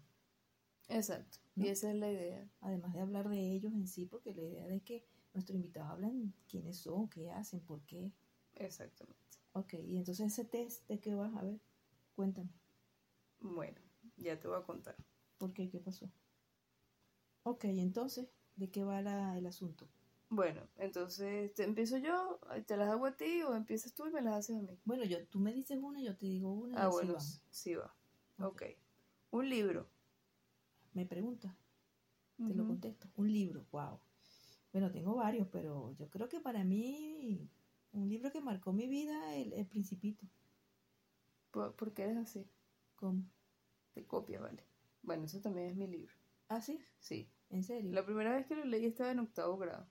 Exacto. 0.88 1.38
¿No? 1.55 1.64
Y 1.67 1.69
esa 1.69 1.90
es 1.90 1.97
la 1.97 2.11
idea. 2.11 2.49
Además 2.61 2.93
de 2.95 3.00
hablar 3.00 3.29
de 3.29 3.38
ellos 3.52 3.73
en 3.75 3.87
sí, 3.87 4.07
porque 4.07 4.35
la 4.35 4.43
idea 4.43 4.67
es 4.69 4.83
que 4.83 5.05
nuestros 5.35 5.55
invitados 5.57 5.90
hablan 5.93 6.33
quiénes 6.49 6.79
son, 6.79 7.09
qué 7.09 7.31
hacen, 7.31 7.61
por 7.61 7.83
qué. 7.83 8.11
Exactamente. 8.55 9.21
Ok, 9.52 9.75
y 9.75 9.97
entonces 9.97 10.33
ese 10.33 10.45
test, 10.45 10.87
¿de 10.88 10.99
qué 10.99 11.14
vas? 11.14 11.35
A 11.37 11.43
ver, 11.43 11.61
cuéntame. 12.17 12.50
Bueno, 13.40 13.81
ya 14.23 14.39
te 14.39 14.49
voy 14.49 14.59
a 14.59 14.62
contar. 14.65 14.97
¿Por 15.39 15.53
qué? 15.53 15.69
¿Qué 15.71 15.79
pasó? 15.81 16.11
Ok, 17.43 17.65
entonces, 17.65 18.29
¿de 18.57 18.71
qué 18.71 18.83
va 18.83 19.03
la- 19.03 19.37
el 19.37 19.47
asunto? 19.47 19.87
Bueno, 20.31 20.62
entonces, 20.77 21.53
¿te 21.55 21.65
empiezo 21.65 21.99
yo? 21.99 22.39
¿Te 22.67 22.77
las 22.77 22.89
hago 22.89 23.07
a 23.07 23.17
ti 23.17 23.43
o 23.43 23.55
empiezas 23.55 23.93
tú 23.95 24.07
y 24.07 24.11
me 24.12 24.23
las 24.23 24.35
haces 24.37 24.57
a 24.59 24.62
mí? 24.62 24.79
Bueno, 24.85 25.05
yo, 25.05 25.27
tú 25.27 25.41
me 25.41 25.53
dices 25.53 25.79
una, 25.83 26.00
yo 26.00 26.17
te 26.17 26.27
digo 26.27 26.53
una. 26.53 26.75
y 26.77 26.79
Ah, 26.79 26.87
así 26.87 27.07
bueno, 27.07 27.15
vamos. 27.15 27.43
sí 27.50 27.75
va. 27.75 27.95
Ok. 28.39 28.62
Ok. 28.62 28.62
Un 29.33 29.49
libro. 29.49 29.87
Me 30.95 31.05
preguntas, 31.07 31.53
te 32.47 32.55
lo 32.55 32.67
contesto. 32.67 33.09
Un 33.17 33.33
libro, 33.33 33.65
wow. 33.73 33.99
Bueno, 34.73 34.91
tengo 34.91 35.15
varios, 35.17 35.49
pero 35.49 35.93
yo 35.99 36.09
creo 36.11 36.29
que 36.29 36.41
para 36.41 36.65
mí, 36.65 37.49
un 37.93 38.09
libro 38.09 38.31
que 38.31 38.41
marcó 38.41 38.73
mi 38.73 38.87
vida, 38.87 39.35
El, 39.37 39.53
el 39.53 39.67
Principito. 39.67 40.27
¿Por, 41.53 41.77
por 41.77 41.93
qué 41.95 42.03
eres 42.05 42.17
así? 42.17 42.50
¿Cómo? 42.97 43.25
Te 43.93 44.07
copia, 44.07 44.41
vale. 44.41 44.65
Bueno, 45.03 45.25
eso 45.25 45.41
también 45.41 45.69
es 45.69 45.77
mi 45.77 45.87
libro. 45.87 46.15
¿Ah, 46.49 46.61
sí? 46.61 46.81
Sí. 46.99 47.31
¿En 47.51 47.65
serio? 47.65 47.93
La 47.93 48.05
primera 48.05 48.35
vez 48.35 48.47
que 48.47 48.57
lo 48.57 48.65
leí 48.65 48.87
estaba 48.87 49.11
en 49.11 49.21
octavo 49.21 49.57
grado. 49.57 49.89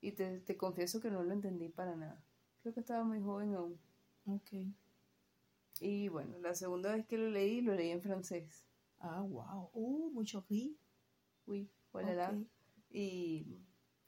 Y 0.00 0.12
te, 0.12 0.40
te 0.40 0.56
confieso 0.56 1.00
que 1.00 1.10
no 1.10 1.22
lo 1.22 1.32
entendí 1.32 1.68
para 1.68 1.96
nada. 1.96 2.22
Creo 2.62 2.74
que 2.74 2.80
estaba 2.80 3.04
muy 3.04 3.20
joven 3.20 3.54
aún. 3.54 3.80
Ok. 4.26 4.52
Y 5.80 6.08
bueno, 6.08 6.38
la 6.38 6.54
segunda 6.54 6.94
vez 6.94 7.06
que 7.06 7.18
lo 7.18 7.30
leí, 7.30 7.60
lo 7.60 7.74
leí 7.74 7.90
en 7.90 8.02
francés. 8.02 8.64
Ah, 8.98 9.20
wow. 9.22 9.70
Uh, 9.72 10.10
mucho 10.12 10.44
ri. 10.48 10.78
Uy, 11.46 11.70
voilà. 11.92 12.30
Ok. 12.30 12.46
Y, 12.90 13.58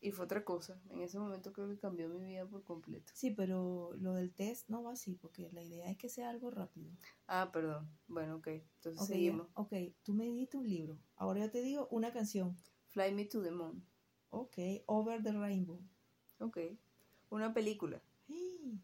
y 0.07 0.13
fue 0.13 0.25
otra 0.25 0.45
cosa. 0.45 0.81
En 0.91 1.01
ese 1.01 1.19
momento 1.19 1.53
creo 1.53 1.69
que 1.69 1.79
cambió 1.79 2.09
mi 2.09 2.21
vida 2.21 2.47
por 2.47 2.63
completo. 2.63 3.13
Sí, 3.13 3.33
pero 3.33 3.91
lo 3.99 4.15
del 4.15 4.33
test 4.33 4.69
no 4.69 4.85
va 4.85 4.93
así, 4.93 5.15
porque 5.15 5.51
la 5.51 5.65
idea 5.65 5.91
es 5.91 5.99
que 5.99 6.09
sea 6.09 6.31
algo 6.31 6.49
rápido. 6.49 6.93
Ah, 7.27 7.51
perdón. 7.53 7.91
Bueno, 8.07 8.37
ok. 8.37 8.47
Entonces 8.47 9.05
seguimos. 9.05 9.49
ok, 9.55 9.73
tú 10.05 10.15
me 10.15 10.31
diste 10.31 10.59
un 10.59 10.69
libro. 10.69 10.97
Ahora 11.17 11.41
yo 11.41 11.51
te 11.51 11.61
digo 11.61 11.89
una 11.91 12.13
canción. 12.13 12.57
Fly 12.87 13.15
Me 13.15 13.25
to 13.25 13.43
the 13.43 13.51
Moon. 13.51 13.85
Ok, 14.31 14.57
Over 14.87 15.25
the 15.25 15.33
Rainbow. 15.33 15.81
Ok. 16.39 16.59
Una 17.31 17.53
película. 17.53 18.01
¡Ay! 18.29 18.81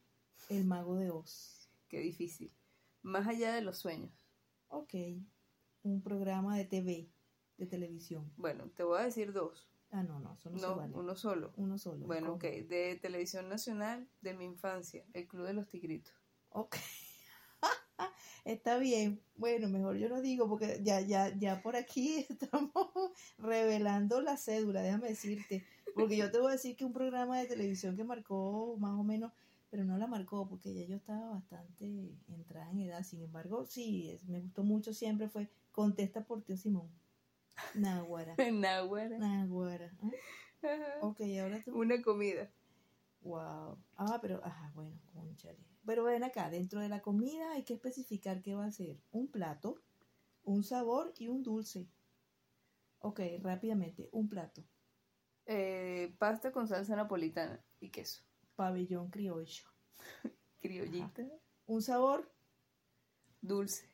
El 0.48 0.64
Mago 0.64 0.96
de 0.96 1.10
Oz. 1.10 1.70
Qué 1.86 2.00
difícil. 2.00 2.52
Más 3.02 3.28
allá 3.28 3.54
de 3.54 3.62
los 3.62 3.78
sueños. 3.78 4.10
Ok, 4.66 4.94
un 5.84 6.02
programa 6.02 6.56
de 6.56 6.64
TV, 6.64 7.08
de 7.58 7.66
televisión. 7.66 8.32
Bueno, 8.36 8.70
te 8.70 8.82
voy 8.82 8.98
a 8.98 9.04
decir 9.04 9.32
dos. 9.32 9.71
Ah, 9.94 10.02
no, 10.02 10.18
no, 10.20 10.38
vale. 10.76 10.94
uno 10.94 11.14
solo. 11.14 11.52
Uno 11.56 11.76
solo. 11.78 12.06
Bueno, 12.06 12.32
ok. 12.32 12.42
De 12.42 12.98
televisión 13.00 13.48
nacional 13.50 14.08
de 14.22 14.32
mi 14.32 14.46
infancia. 14.46 15.04
El 15.12 15.28
Club 15.28 15.46
de 15.46 15.52
los 15.52 15.68
Tigritos. 15.68 16.14
Ok. 16.48 16.76
Está 18.46 18.78
bien. 18.78 19.22
Bueno, 19.36 19.68
mejor 19.68 19.96
yo 19.98 20.08
no 20.08 20.22
digo 20.22 20.48
porque 20.48 20.80
ya, 20.82 21.00
ya, 21.02 21.36
ya 21.36 21.62
por 21.62 21.76
aquí 21.76 22.26
estamos 22.30 22.72
revelando 23.38 24.20
la 24.22 24.36
cédula, 24.38 24.80
déjame 24.82 25.08
decirte. 25.08 25.64
Porque 25.94 26.16
yo 26.16 26.30
te 26.30 26.38
voy 26.38 26.48
a 26.48 26.52
decir 26.52 26.74
que 26.74 26.86
un 26.86 26.92
programa 26.94 27.38
de 27.38 27.46
televisión 27.46 27.94
que 27.94 28.02
marcó 28.02 28.76
más 28.78 28.98
o 28.98 29.04
menos, 29.04 29.30
pero 29.70 29.84
no 29.84 29.98
la 29.98 30.06
marcó 30.06 30.48
porque 30.48 30.72
ya 30.74 30.86
yo 30.86 30.96
estaba 30.96 31.32
bastante 31.32 32.16
entrada 32.28 32.70
en 32.70 32.80
edad. 32.80 33.04
Sin 33.04 33.20
embargo, 33.22 33.66
sí, 33.66 34.08
es- 34.10 34.24
me 34.24 34.40
gustó 34.40 34.64
mucho 34.64 34.94
siempre 34.94 35.28
fue 35.28 35.50
Contesta 35.70 36.24
por 36.24 36.42
tío 36.42 36.56
Simón. 36.56 36.90
Naguara. 37.74 38.34
Náhuara. 38.52 39.18
Naguara. 39.18 39.92
¿ah? 40.02 40.10
Ajá. 40.66 40.98
Ok, 41.00 41.20
ahora 41.40 41.62
tú. 41.62 41.78
Una 41.78 42.00
comida. 42.02 42.50
Wow. 43.22 43.78
Ah, 43.96 44.18
pero, 44.20 44.44
ajá, 44.44 44.72
bueno, 44.74 44.98
conchale. 45.12 45.58
Pero 45.86 46.04
ven 46.04 46.24
acá, 46.24 46.50
dentro 46.50 46.80
de 46.80 46.88
la 46.88 47.02
comida 47.02 47.52
hay 47.52 47.64
que 47.64 47.74
especificar 47.74 48.42
qué 48.42 48.54
va 48.54 48.66
a 48.66 48.70
ser. 48.72 49.00
Un 49.10 49.28
plato, 49.28 49.80
un 50.44 50.62
sabor 50.62 51.12
y 51.18 51.28
un 51.28 51.42
dulce. 51.42 51.88
Ok, 53.00 53.20
rápidamente, 53.40 54.08
un 54.12 54.28
plato. 54.28 54.64
Eh, 55.46 56.14
pasta 56.18 56.52
con 56.52 56.68
salsa 56.68 56.94
napolitana 56.94 57.60
y 57.80 57.90
queso. 57.90 58.22
Pabellón 58.54 59.10
criollo. 59.10 59.64
Criollita. 60.60 61.26
Un 61.66 61.82
sabor, 61.82 62.30
Dulce. 63.40 63.88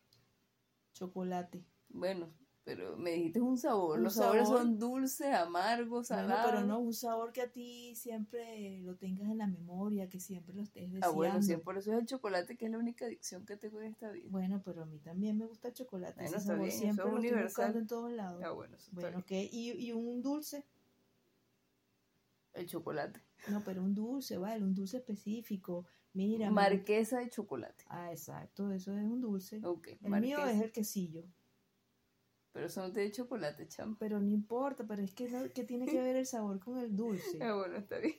chocolate. 0.92 1.64
Bueno, 1.88 2.28
pero 2.68 2.98
me 2.98 3.12
dijiste 3.12 3.40
un 3.40 3.56
sabor. 3.56 3.96
Un 3.96 4.04
Los 4.04 4.12
sabores 4.12 4.42
sabor. 4.46 4.58
son 4.60 4.78
dulce, 4.78 5.32
amargo, 5.32 5.88
Bueno, 5.90 6.04
salado. 6.04 6.50
pero 6.50 6.64
no 6.66 6.78
un 6.80 6.92
sabor 6.92 7.32
que 7.32 7.40
a 7.40 7.50
ti 7.50 7.94
siempre 7.96 8.78
lo 8.82 8.94
tengas 8.96 9.30
en 9.30 9.38
la 9.38 9.46
memoria, 9.46 10.10
que 10.10 10.20
siempre 10.20 10.54
lo 10.54 10.60
estés 10.60 10.82
deseando. 10.92 11.06
Ah, 11.06 11.10
bueno, 11.10 11.40
sí, 11.40 11.56
por 11.56 11.78
eso 11.78 11.94
es 11.94 11.98
el 12.00 12.04
chocolate, 12.04 12.58
que 12.58 12.66
es 12.66 12.70
la 12.70 12.76
única 12.76 13.06
adicción 13.06 13.46
que 13.46 13.56
tengo 13.56 13.80
en 13.80 13.87
esta 13.87 14.10
vida. 14.10 14.26
Bueno, 14.28 14.60
pero 14.62 14.82
a 14.82 14.84
mí 14.84 14.98
también 14.98 15.38
me 15.38 15.46
gusta 15.46 15.68
el 15.68 15.75
chocolate. 15.75 16.20
Bueno, 16.20 16.37
Ese 16.37 16.46
sabor 16.46 16.66
bien, 16.66 16.78
siempre 16.78 17.04
es 17.06 17.10
lo 17.10 17.16
universal. 17.18 17.75
en 17.75 17.87
todos 17.87 18.12
lados. 18.12 18.42
Ah, 18.44 18.50
bueno, 18.50 18.76
Bueno, 18.92 19.25
bien. 19.26 19.46
ok. 19.46 19.50
¿Y, 19.50 19.70
y 19.87 19.92
un 19.92 20.20
dulce? 20.20 20.62
El 22.52 22.66
chocolate. 22.66 23.18
No, 23.48 23.62
pero 23.64 23.82
un 23.82 23.94
dulce, 23.94 24.37
vale, 24.37 24.62
un 24.62 24.75
dulce 24.75 24.98
específico. 24.98 25.87
Mira. 26.12 26.50
Marquesa 26.50 27.20
de 27.20 27.30
chocolate. 27.30 27.84
Ah, 27.88 28.10
exacto, 28.10 28.70
eso 28.72 28.94
es 28.96 29.04
un 29.04 29.20
dulce. 29.22 29.60
Ok, 29.64 29.88
El 30.02 30.20
mío 30.20 30.44
es 30.44 30.60
el 30.60 30.70
quesillo. 30.72 31.25
Pero 32.52 32.69
te 32.93 33.00
de 33.00 33.12
chocolate, 33.12 33.69
chamo. 33.69 33.97
Pero 33.99 34.21
no 34.21 34.28
importa, 34.31 34.85
pero 34.87 35.02
es 35.02 35.14
que, 35.14 35.28
no- 35.28 35.50
que 35.52 35.64
tiene 35.64 35.87
que 35.87 36.00
ver 36.00 36.17
el 36.17 36.26
sabor 36.26 36.59
con 36.61 36.78
el 36.78 36.97
dulce. 36.97 37.38
Ah, 37.43 37.55
bueno, 37.55 37.76
está 37.76 37.99
bien. 37.99 38.17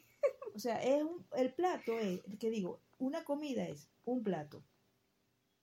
O 0.56 0.60
sea, 0.60 0.82
es 0.84 1.04
un- 1.04 1.26
el 1.36 1.54
plato 1.54 1.94
es, 2.00 2.22
que 2.40 2.50
digo, 2.50 2.82
una 2.98 3.24
comida 3.24 3.68
es 3.68 3.90
un 4.06 4.24
plato. 4.24 4.64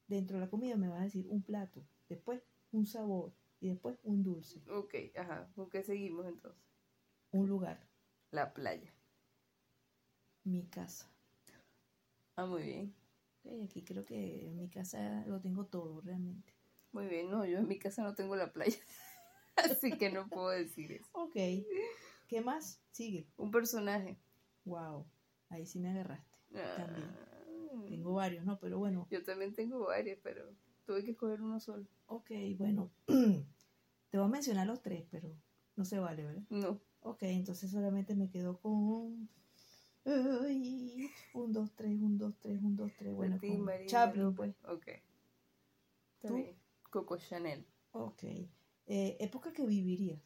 Dentro 0.09 0.39
de 0.39 0.45
la 0.45 0.51
comida 0.51 0.77
me 0.77 0.89
vas 0.89 1.01
a 1.01 1.05
decir 1.05 1.27
un 1.29 1.43
plato, 1.43 1.83
después 2.09 2.41
un 2.73 2.87
sabor 2.87 3.33
y 3.61 3.69
después 3.69 3.99
un 4.05 4.23
dulce, 4.23 4.63
Ok, 4.71 4.95
ajá. 5.17 5.51
¿Con 5.55 5.69
qué 5.69 5.83
seguimos 5.83 6.27
entonces? 6.27 6.63
un 7.33 7.49
lugar, 7.49 7.89
La 8.31 8.53
playa. 8.55 8.93
mi 10.45 10.65
casa. 10.67 11.11
Ah, 12.37 12.47
muy 12.47 12.63
bien. 12.63 12.95
Ok, 13.45 13.65
aquí 13.65 13.83
creo 13.85 14.05
que 14.05 14.47
en 14.49 14.57
mi 14.57 14.69
casa 14.69 15.25
lo 15.27 15.41
tengo 15.41 15.67
todo 15.67 16.01
realmente. 16.01 16.53
Muy 16.97 17.09
bien, 17.09 17.31
no, 17.31 17.45
yo 17.45 17.59
en 17.59 17.69
mi 17.69 17.79
casa 17.79 18.03
no 18.03 18.15
tengo 18.15 18.37
la 18.37 18.55
playa. 18.55 18.79
Así 19.57 19.99
que 19.99 20.11
no 20.11 20.27
puedo 20.29 20.49
decir 20.49 20.93
eso. 20.93 21.07
Ok, 21.13 21.35
¿qué 22.27 22.41
más? 22.43 22.81
Sigue. 22.91 23.27
Un 23.37 23.51
personaje. 23.51 24.17
Wow, 24.65 25.05
ahí 25.51 25.67
sí 25.67 25.79
me 25.79 25.91
agarraste. 25.91 26.39
También. 26.55 27.05
Ah, 27.07 27.85
Tengo 27.87 28.15
varios, 28.15 28.47
¿no? 28.47 28.59
Pero 28.59 28.79
bueno, 28.79 29.07
Yo 29.11 29.23
también 29.25 29.53
tengo 29.53 29.81
varios, 29.85 30.19
pero 30.23 30.55
tuve 30.87 31.05
que 31.05 31.11
escoger 31.11 31.43
uno 31.43 31.61
solo. 31.61 31.87
ok, 32.07 32.31
bueno. 32.57 32.91
Te 33.07 34.17
voy 34.17 34.25
a 34.25 34.31
mencionar 34.31 34.67
los 34.67 34.81
tres, 34.81 35.05
pero 35.11 35.31
no 35.75 35.85
se 35.85 35.99
vale, 35.99 36.25
¿verdad? 36.25 36.45
No. 36.49 36.81
Ok, 37.01 37.25
entonces 37.25 37.71
solamente 37.71 38.15
me 38.15 38.31
quedo 38.31 38.59
con... 38.59 39.29
Ay, 40.07 41.11
un, 41.35 41.53
dos, 41.53 41.73
tres, 41.77 42.01
un, 42.01 42.17
dos, 42.17 42.39
tres, 42.41 42.63
un, 42.63 42.75
dos, 42.75 42.91
tres. 42.97 43.13
Bueno, 43.13 43.35
Betty, 43.35 43.49
con 43.49 43.61
María, 43.67 43.87
Chaplin, 43.87 44.35
pues. 44.35 44.55
Ok. 44.65 44.87
Está 44.87 46.29
¿Tú? 46.29 46.37
bien. 46.37 46.66
Coco 46.97 47.19
Chanel. 47.19 47.67
Ok. 47.93 48.23
Eh, 48.87 49.17
época 49.21 49.53
que 49.53 49.67
vivirías. 49.67 50.23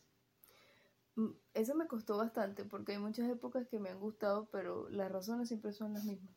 Mm, 1.16 1.30
Eso 1.52 1.74
me 1.74 1.88
costó 1.88 2.16
bastante 2.16 2.64
porque 2.64 2.92
hay 2.92 2.98
muchas 2.98 3.28
épocas 3.28 3.66
que 3.66 3.80
me 3.80 3.88
han 3.88 3.98
gustado, 3.98 4.48
pero 4.52 4.88
las 4.88 5.10
razones 5.10 5.48
siempre 5.48 5.72
son 5.72 5.94
las 5.94 6.04
mismas. 6.04 6.32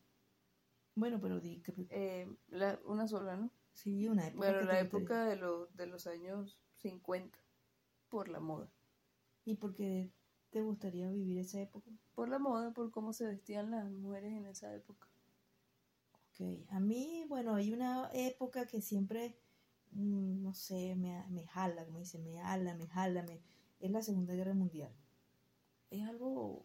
Bueno, 0.96 1.20
pero 1.20 1.38
di 1.38 1.60
que... 1.62 1.72
Eh, 1.90 2.26
la- 2.48 2.80
una 2.84 3.06
sola, 3.06 3.36
¿no? 3.36 3.48
Sí, 3.74 4.08
una 4.08 4.26
época 4.26 4.38
Bueno, 4.38 4.62
la 4.62 4.80
época 4.80 5.24
de, 5.26 5.36
los 5.36 5.76
de 5.76 5.86
los 5.86 6.08
años 6.08 6.58
50, 6.78 7.38
por 8.08 8.28
la 8.28 8.40
moda. 8.40 8.68
¿Y 9.44 9.54
por 9.54 9.72
qué 9.74 10.10
te 10.50 10.62
gustaría 10.62 11.08
vivir 11.10 11.38
esa 11.38 11.60
época? 11.60 11.90
Por 12.16 12.28
la 12.28 12.40
moda, 12.40 12.72
por 12.72 12.90
cómo 12.90 13.12
se 13.12 13.26
vestían 13.26 13.70
las 13.70 13.88
mujeres 13.88 14.32
en 14.32 14.46
esa 14.46 14.74
época. 14.74 15.06
Ok, 16.34 16.66
a 16.70 16.80
mí, 16.80 17.24
bueno, 17.28 17.54
hay 17.54 17.72
una 17.72 18.10
época 18.12 18.66
que 18.66 18.80
siempre, 18.80 19.36
no 19.94 20.54
sé, 20.54 20.94
me, 20.96 21.24
me 21.30 21.46
jala, 21.46 21.84
como 21.84 21.98
dice, 22.00 22.18
me 22.18 22.38
jala, 22.38 22.74
me 22.74 22.86
jala, 22.88 23.22
me, 23.22 23.40
es 23.80 23.90
la 23.90 24.02
Segunda 24.02 24.34
Guerra 24.34 24.54
Mundial. 24.54 24.92
Es 25.90 26.02
algo 26.06 26.64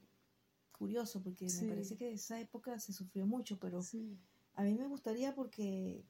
curioso 0.71 1.21
porque 1.21 1.49
Sí. 1.49 1.63
me 1.63 1.69
parece 1.69 1.97
que 1.97 2.11
esa 2.11 2.39
época 2.39 2.79
se 2.79 2.93
sufrió 2.93 3.25
mucho, 3.25 3.59
pero 3.59 3.81
Sí. 3.81 4.17
a 4.55 4.63
mí 4.63 4.73
me 4.75 4.87
gustaría 4.87 5.35
porque 5.35 6.03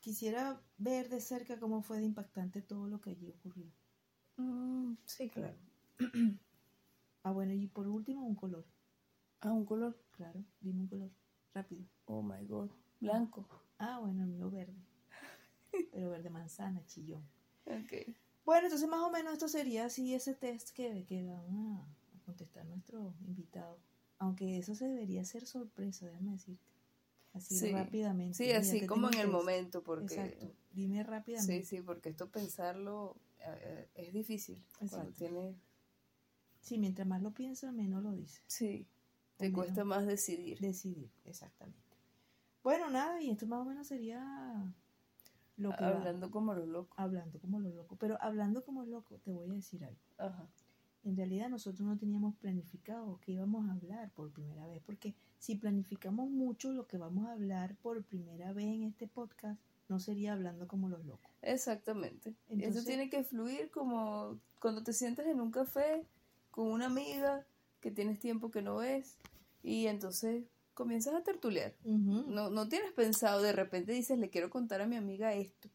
quisiera 0.00 0.60
ver 0.78 1.08
de 1.08 1.20
cerca 1.20 1.58
cómo 1.58 1.82
fue 1.82 1.98
de 1.98 2.04
impactante 2.04 2.62
todo 2.62 2.88
lo 2.88 3.00
que 3.00 3.10
allí 3.10 3.30
ocurrió. 3.30 3.66
Mm, 4.36 4.94
sí, 5.04 5.28
claro. 5.30 5.56
Ah, 7.22 7.30
bueno, 7.30 7.52
y 7.54 7.66
por 7.68 7.86
último, 7.88 8.26
un 8.26 8.34
color. 8.34 8.66
Ah, 9.40 9.52
un 9.52 9.64
color. 9.64 9.96
Claro, 10.12 10.44
dime 10.60 10.80
un 10.82 10.88
color, 10.88 11.10
rápido. 11.54 11.84
Oh 12.06 12.22
my 12.22 12.44
god. 12.46 12.70
Blanco. 13.00 13.46
Ah, 13.78 13.98
bueno, 14.00 14.22
el 14.22 14.28
mío 14.28 14.50
verde. 14.50 14.74
Pero 15.92 16.10
verde 16.10 16.30
manzana, 16.30 16.84
chillón. 16.86 17.22
Ok. 17.66 18.14
Bueno, 18.44 18.66
entonces 18.66 18.88
más 18.88 19.00
o 19.00 19.10
menos 19.10 19.32
esto 19.32 19.48
sería 19.48 19.86
así 19.86 20.14
ese 20.14 20.34
test 20.34 20.70
que, 20.70 21.04
que 21.04 21.24
van 21.24 21.56
a, 21.56 21.86
contestar 22.26 22.64
nuestros 22.66 23.14
invitados. 23.26 23.78
Aunque 24.18 24.58
eso 24.58 24.74
se 24.74 24.86
debería 24.86 25.22
hacer 25.22 25.46
sorpresa, 25.46 26.06
déjame 26.06 26.32
decirte. 26.32 26.64
Así 27.32 27.56
Sí. 27.58 27.72
rápidamente. 27.72 28.34
Sí, 28.34 28.44
Mira, 28.44 28.58
así 28.58 28.86
como 28.86 29.08
en 29.08 29.18
el 29.18 29.28
momento, 29.28 29.82
porque... 29.82 30.14
Exacto. 30.14 30.52
Dime 30.72 31.02
rápidamente. 31.02 31.62
Sí, 31.64 31.76
sí, 31.76 31.82
porque 31.82 32.10
esto 32.10 32.28
pensarlo 32.28 33.16
eh, 33.40 33.88
eh, 33.94 34.06
es 34.06 34.12
difícil. 34.12 34.62
Cuando 34.78 35.12
tienes... 35.12 35.56
Sí, 36.60 36.78
mientras 36.78 37.06
más 37.06 37.22
lo 37.22 37.32
piensas, 37.32 37.72
menos 37.72 38.02
lo 38.02 38.12
dices. 38.12 38.42
Sí, 38.46 38.86
te 39.36 39.46
Menos 39.46 39.64
cuesta 39.64 39.84
más 39.84 40.06
decidir. 40.06 40.58
Decidir, 40.60 41.10
exactamente. 41.24 41.78
Bueno, 42.62 42.88
nada, 42.88 43.20
y 43.20 43.30
esto 43.30 43.46
más 43.46 43.60
o 43.60 43.64
menos 43.64 43.86
sería 43.86 44.72
lo 45.56 45.70
que 45.76 45.84
Hablando 45.84 46.30
como 46.30 46.54
los 46.54 46.66
locos. 46.68 46.98
hablando 46.98 47.38
como 47.40 47.60
los 47.60 47.74
locos. 47.74 47.96
Pero 48.00 48.18
hablando 48.20 48.64
como 48.64 48.84
loco, 48.84 49.18
te 49.24 49.32
voy 49.32 49.50
a 49.50 49.52
decir 49.54 49.84
algo. 49.84 50.00
Ajá. 50.18 50.48
En 51.04 51.16
realidad 51.16 51.50
nosotros 51.50 51.86
no 51.86 51.98
teníamos 51.98 52.34
planificado 52.36 53.18
qué 53.20 53.32
íbamos 53.32 53.68
a 53.68 53.72
hablar 53.74 54.10
por 54.12 54.30
primera 54.32 54.66
vez, 54.66 54.82
porque 54.86 55.14
si 55.38 55.54
planificamos 55.56 56.30
mucho 56.30 56.72
lo 56.72 56.86
que 56.86 56.96
vamos 56.96 57.26
a 57.28 57.32
hablar 57.32 57.76
por 57.82 58.02
primera 58.04 58.52
vez 58.54 58.66
en 58.66 58.84
este 58.84 59.06
podcast, 59.06 59.60
no 59.88 60.00
sería 60.00 60.32
hablando 60.32 60.66
como 60.66 60.88
los 60.88 61.04
locos. 61.04 61.30
Exactamente. 61.42 62.34
Entonces- 62.48 62.76
Eso 62.76 62.86
tiene 62.86 63.10
que 63.10 63.22
fluir 63.22 63.70
como 63.70 64.38
cuando 64.60 64.82
te 64.82 64.94
sientas 64.94 65.26
en 65.26 65.40
un 65.42 65.50
café 65.50 66.06
con 66.50 66.68
una 66.68 66.86
amiga 66.86 67.44
que 67.80 67.90
tienes 67.90 68.18
tiempo 68.18 68.50
que 68.50 68.62
no 68.62 68.76
ves 68.76 69.18
y 69.62 69.86
entonces 69.88 70.44
comienzas 70.74 71.14
a 71.14 71.22
tertulear. 71.22 71.74
No, 71.84 72.50
no 72.50 72.68
tienes 72.68 72.92
pensado, 72.92 73.40
de 73.42 73.52
repente 73.52 73.92
dices, 73.92 74.18
le 74.18 74.30
quiero 74.30 74.50
contar 74.50 74.80
a 74.80 74.86
mi 74.86 74.96
amiga 74.96 75.32
esto, 75.34 75.68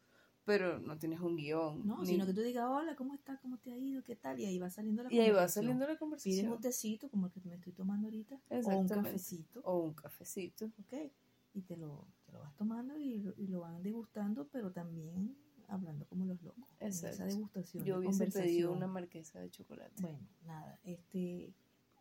pero 0.44 0.78
no 0.78 0.98
tienes 0.98 1.20
un 1.20 1.36
guion. 1.36 1.86
No, 1.86 2.00
ni- 2.00 2.06
sino 2.06 2.26
que 2.26 2.34
tú 2.34 2.40
digas, 2.42 2.66
hola, 2.68 2.94
¿cómo 2.96 3.14
estás? 3.14 3.38
¿Cómo 3.40 3.58
te 3.58 3.72
ha 3.72 3.76
ido? 3.76 4.02
¿Qué 4.04 4.16
tal? 4.16 4.38
Y 4.38 4.46
ahí 4.46 4.58
va 4.58 4.70
saliendo 4.70 5.02
la 5.02 5.12
Y 5.12 5.18
ahí 5.20 5.28
va 5.30 5.34
conversación. 5.36 5.62
saliendo 5.64 5.84
la 5.84 5.88
Pides 5.88 5.98
conversación. 5.98 6.52
un 6.52 6.60
tecito, 6.60 7.10
como 7.10 7.26
el 7.26 7.32
que 7.32 7.40
me 7.44 7.54
estoy 7.56 7.72
tomando 7.72 8.06
ahorita, 8.08 8.40
o 8.50 8.68
un 8.78 8.88
cafecito, 8.88 9.60
O 9.64 9.78
un 9.80 9.94
cafecito. 9.94 10.66
¿ok? 10.66 11.10
Y 11.54 11.62
te 11.62 11.76
lo, 11.76 12.06
te 12.26 12.32
lo 12.32 12.40
vas 12.40 12.54
tomando 12.56 12.96
y, 12.96 13.18
lo- 13.18 13.34
y 13.36 13.46
lo 13.48 13.60
van 13.60 13.82
degustando, 13.82 14.46
pero 14.48 14.70
también 14.70 15.36
hablando 15.68 16.04
como 16.06 16.24
los 16.26 16.40
locos. 16.42 16.64
en 16.80 16.88
Esa 16.88 17.08
Exacto. 17.10 17.32
degustación. 17.34 17.84
Yo 17.84 17.98
hubiese 17.98 18.18
pedido 18.26 18.30
conversación. 18.70 18.76
una 18.76 18.86
marquesa 18.86 19.40
de 19.40 19.50
chocolate. 19.50 19.94
Bueno, 20.02 20.18
nada, 20.44 20.78
este... 20.84 21.52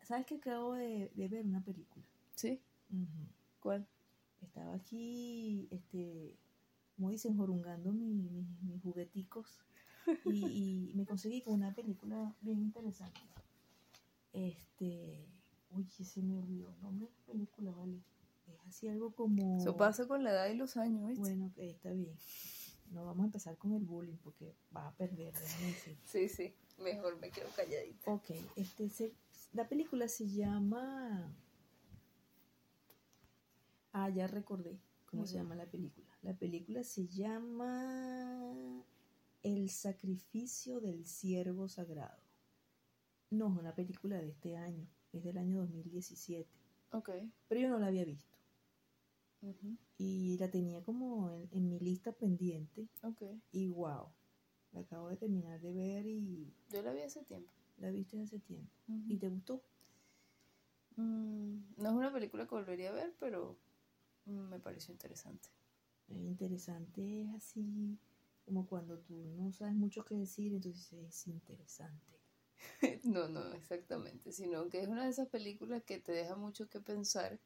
¿Sabes 0.03 0.25
que 0.25 0.36
acabo 0.36 0.74
de, 0.74 1.12
de 1.13 1.27
ver 1.27 1.46
una 1.46 1.62
película? 1.63 2.03
¿Sí? 2.36 2.60
¿Cuál? 3.60 3.88
Estaba 4.41 4.74
aquí, 4.74 5.67
este, 5.72 6.36
como 6.96 7.10
dicen, 7.12 7.36
jorungando 7.38 7.91
mi- 7.91 8.13
mi- 8.13 8.46
mis 8.63 8.81
jugueticos 8.81 9.60
y, 10.25 10.91
y 10.91 10.93
me 10.96 11.05
conseguí 11.05 11.41
con 11.41 11.55
una 11.55 11.74
película 11.74 12.34
bien 12.41 12.60
interesante. 12.62 13.19
Este, 14.34 15.25
uy, 15.72 15.86
se 15.89 16.22
me 16.22 16.38
olvidó 16.38 16.69
el 16.69 16.81
nombre 16.81 17.08
de 17.08 17.12
la 17.13 17.25
película, 17.34 17.72
¿vale? 17.72 18.00
Es 18.48 18.60
así 18.67 18.88
algo 18.88 19.12
como... 19.12 19.60
Eso 19.60 19.75
pasa 19.75 20.08
con 20.08 20.24
la 20.24 20.31
edad 20.31 20.48
y 20.50 20.55
los 20.55 20.77
años, 20.77 21.08
¿viste? 21.08 21.22
Bueno, 21.22 21.51
está 21.58 21.91
bien. 21.91 22.15
No 22.91 23.05
vamos 23.05 23.24
a 23.24 23.25
empezar 23.25 23.58
con 23.58 23.74
el 23.74 23.84
bullying 23.84 24.17
porque 24.24 24.55
vas 24.72 24.91
a 24.93 24.98
perder, 24.98 25.34
decir. 25.34 25.98
Sí, 26.05 26.27
sí. 26.29 26.53
Mejor 26.79 27.19
me 27.19 27.29
quedo 27.29 27.48
calladita. 27.55 28.12
Ok, 28.12 28.31
este 28.55 28.89
se- 28.89 29.13
la 29.53 29.67
película 29.67 30.08
se 30.08 30.27
llama. 30.29 31.31
Ah, 33.94 34.10
ya 34.10 34.28
recordé 34.28 34.80
cómo 35.06 35.25
se 35.25 35.36
llama 35.36 35.56
la 35.56 35.66
película. 35.66 36.08
La 36.22 36.34
película 36.38 36.84
se 36.84 37.08
llama 37.08 38.84
El 39.42 39.70
sacrificio 39.70 40.80
del 40.80 41.06
siervo 41.06 41.68
sagrado. 41.68 42.22
No, 43.32 43.52
es 43.54 43.58
una 43.60 43.75
película 43.75 44.18
de 44.18 44.30
este 44.30 44.58
año, 44.58 44.88
es 45.14 45.24
del 45.24 45.38
año 45.38 45.60
2017, 45.60 46.50
Ok. 46.92 47.10
pero 47.48 47.62
yo 47.62 47.70
no 47.70 47.80
la 47.80 47.88
había 47.88 48.06
visto 48.06 48.36
y 49.98 50.38
la 50.38 50.52
tenía 50.52 50.84
como 50.84 51.32
en, 51.32 51.48
en 51.52 51.70
mi 51.70 51.80
lista 51.80 52.12
pendiente 52.12 52.90
Ok. 53.04 53.22
y 53.54 53.68
wow, 53.70 54.08
la 54.74 54.82
acabo 54.82 55.08
de 55.10 55.16
terminar 55.16 55.62
de 55.62 55.72
ver 55.72 56.06
y 56.08 56.52
Yo 56.72 56.82
la 56.82 56.92
vi 56.92 57.02
hace 57.02 57.24
tiempo. 57.24 57.52
la 57.78 57.90
viste 57.92 58.20
hace 58.22 58.40
tiempo. 58.40 58.70
¿Y 59.08 59.18
te 59.18 59.30
gustó? 59.30 59.62
Mm, 60.98 61.60
no 61.78 61.90
es 61.90 61.96
una 61.96 62.12
película 62.12 62.46
que 62.46 62.56
volvería 62.56 62.90
a 62.90 62.94
ver, 62.94 63.16
pero 63.20 63.58
me 64.25 64.60
pareció 64.60 64.92
interesante. 64.94 65.50
Es 66.10 66.18
interesante, 66.18 67.24
es 67.24 67.29
así 67.36 68.00
como 68.46 68.66
cuando 68.68 69.00
tú 69.00 69.14
no 69.38 69.51
sabes 69.53 69.75
mucho 69.75 70.03
qué 70.05 70.16
decir, 70.16 70.53
entonces 70.53 70.94
es 70.94 71.27
interesante. 71.27 72.20
no, 73.03 73.27
no, 73.29 73.53
exactamente. 73.53 74.32
Sino 74.32 74.70
que 74.70 74.82
es 74.82 74.88
una 74.88 75.05
de 75.05 75.12
esas 75.12 75.29
películas 75.29 75.84
que 75.84 76.00
te 76.00 76.12
deja 76.14 76.36
mucho 76.36 76.70
que 76.70 76.79
pensar, 76.82 77.40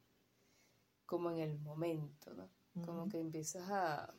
como 1.05 1.31
en 1.31 1.39
el 1.39 1.59
momento, 1.59 2.33
¿no? 2.33 2.49
Como 2.85 3.07
que 3.07 3.19
empiezas 3.19 3.69
a, 3.69 4.13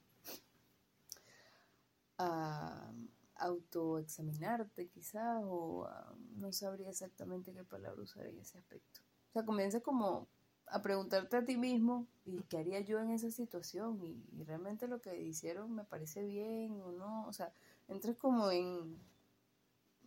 a 2.19 2.93
autoexaminarte 3.37 4.89
quizás, 4.89 5.41
o 5.45 5.85
a- 5.87 6.15
no 6.37 6.53
sabría 6.53 6.91
exactamente 6.91 7.53
qué 7.53 7.65
palabra 7.65 8.03
usar 8.03 8.27
en 8.27 8.39
ese 8.39 8.59
aspecto. 8.59 9.01
O 9.31 9.33
sea, 9.33 9.45
comienzas 9.45 9.83
como 9.83 10.29
a 10.67 10.83
preguntarte 10.83 11.37
a 11.37 11.45
ti 11.45 11.57
mismo, 11.57 12.07
¿y 12.25 12.43
qué 12.49 12.59
haría 12.59 12.81
yo 12.81 12.99
en 13.01 13.11
esa 13.11 13.31
situación? 13.31 14.01
Y, 14.05 14.25
y 14.33 14.45
realmente 14.45 14.89
lo 14.89 15.01
que 15.01 15.21
hicieron 15.23 15.75
me 15.75 15.85
parece 15.85 16.25
bien 16.25 16.81
o 16.81 16.93
no. 16.93 17.27
O 17.27 17.33
sea, 17.33 17.53
entras 17.89 18.17
como 18.17 18.51
en 18.51 18.99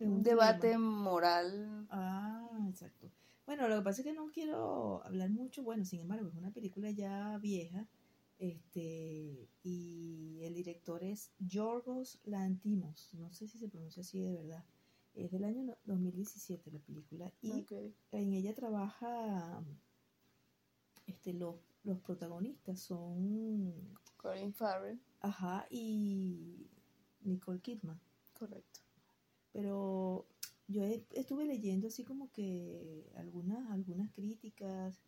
un 0.00 0.22
debate 0.22 0.78
moral. 0.78 1.86
Ah, 1.90 2.48
exacto. 2.68 3.10
Bueno, 3.46 3.66
lo 3.68 3.76
que 3.76 3.82
pasa 3.82 4.02
es 4.02 4.06
que 4.06 4.12
no 4.12 4.26
quiero 4.30 5.02
hablar 5.04 5.30
mucho, 5.30 5.62
bueno, 5.62 5.84
sin 5.84 6.00
embargo, 6.00 6.28
es 6.28 6.34
una 6.34 6.50
película 6.50 6.90
ya 6.90 7.38
vieja, 7.38 7.86
este, 8.38 9.48
y 9.62 10.38
el 10.42 10.54
director 10.54 11.02
es 11.02 11.32
Yorgos 11.38 12.20
Lantimos, 12.24 13.08
no 13.14 13.32
sé 13.32 13.48
si 13.48 13.58
se 13.58 13.68
pronuncia 13.68 14.02
así 14.02 14.20
de 14.20 14.34
verdad, 14.34 14.64
es 15.14 15.30
del 15.32 15.44
año 15.44 15.64
no- 15.64 15.76
2017 15.86 16.70
la 16.70 16.78
película, 16.78 17.32
y 17.40 17.66
en 18.12 18.32
ella 18.34 18.54
trabaja, 18.54 19.64
este, 21.08 21.32
los, 21.32 21.56
los 21.84 21.98
protagonistas 22.00 22.80
son, 22.80 23.72
Colin 24.16 24.52
Farrell, 24.52 25.00
ajá, 25.20 25.66
y 25.70 26.68
Nicole 27.22 27.60
Kidman. 27.60 28.00
correcto. 28.38 28.80
pero 29.52 30.26
yo 30.68 30.82
estuve 30.84 31.46
leyendo 31.46 31.88
así 31.88 32.04
como 32.04 32.30
que 32.30 33.10
algunas 33.16 33.70
algunas 33.70 34.12
críticas 34.12 35.00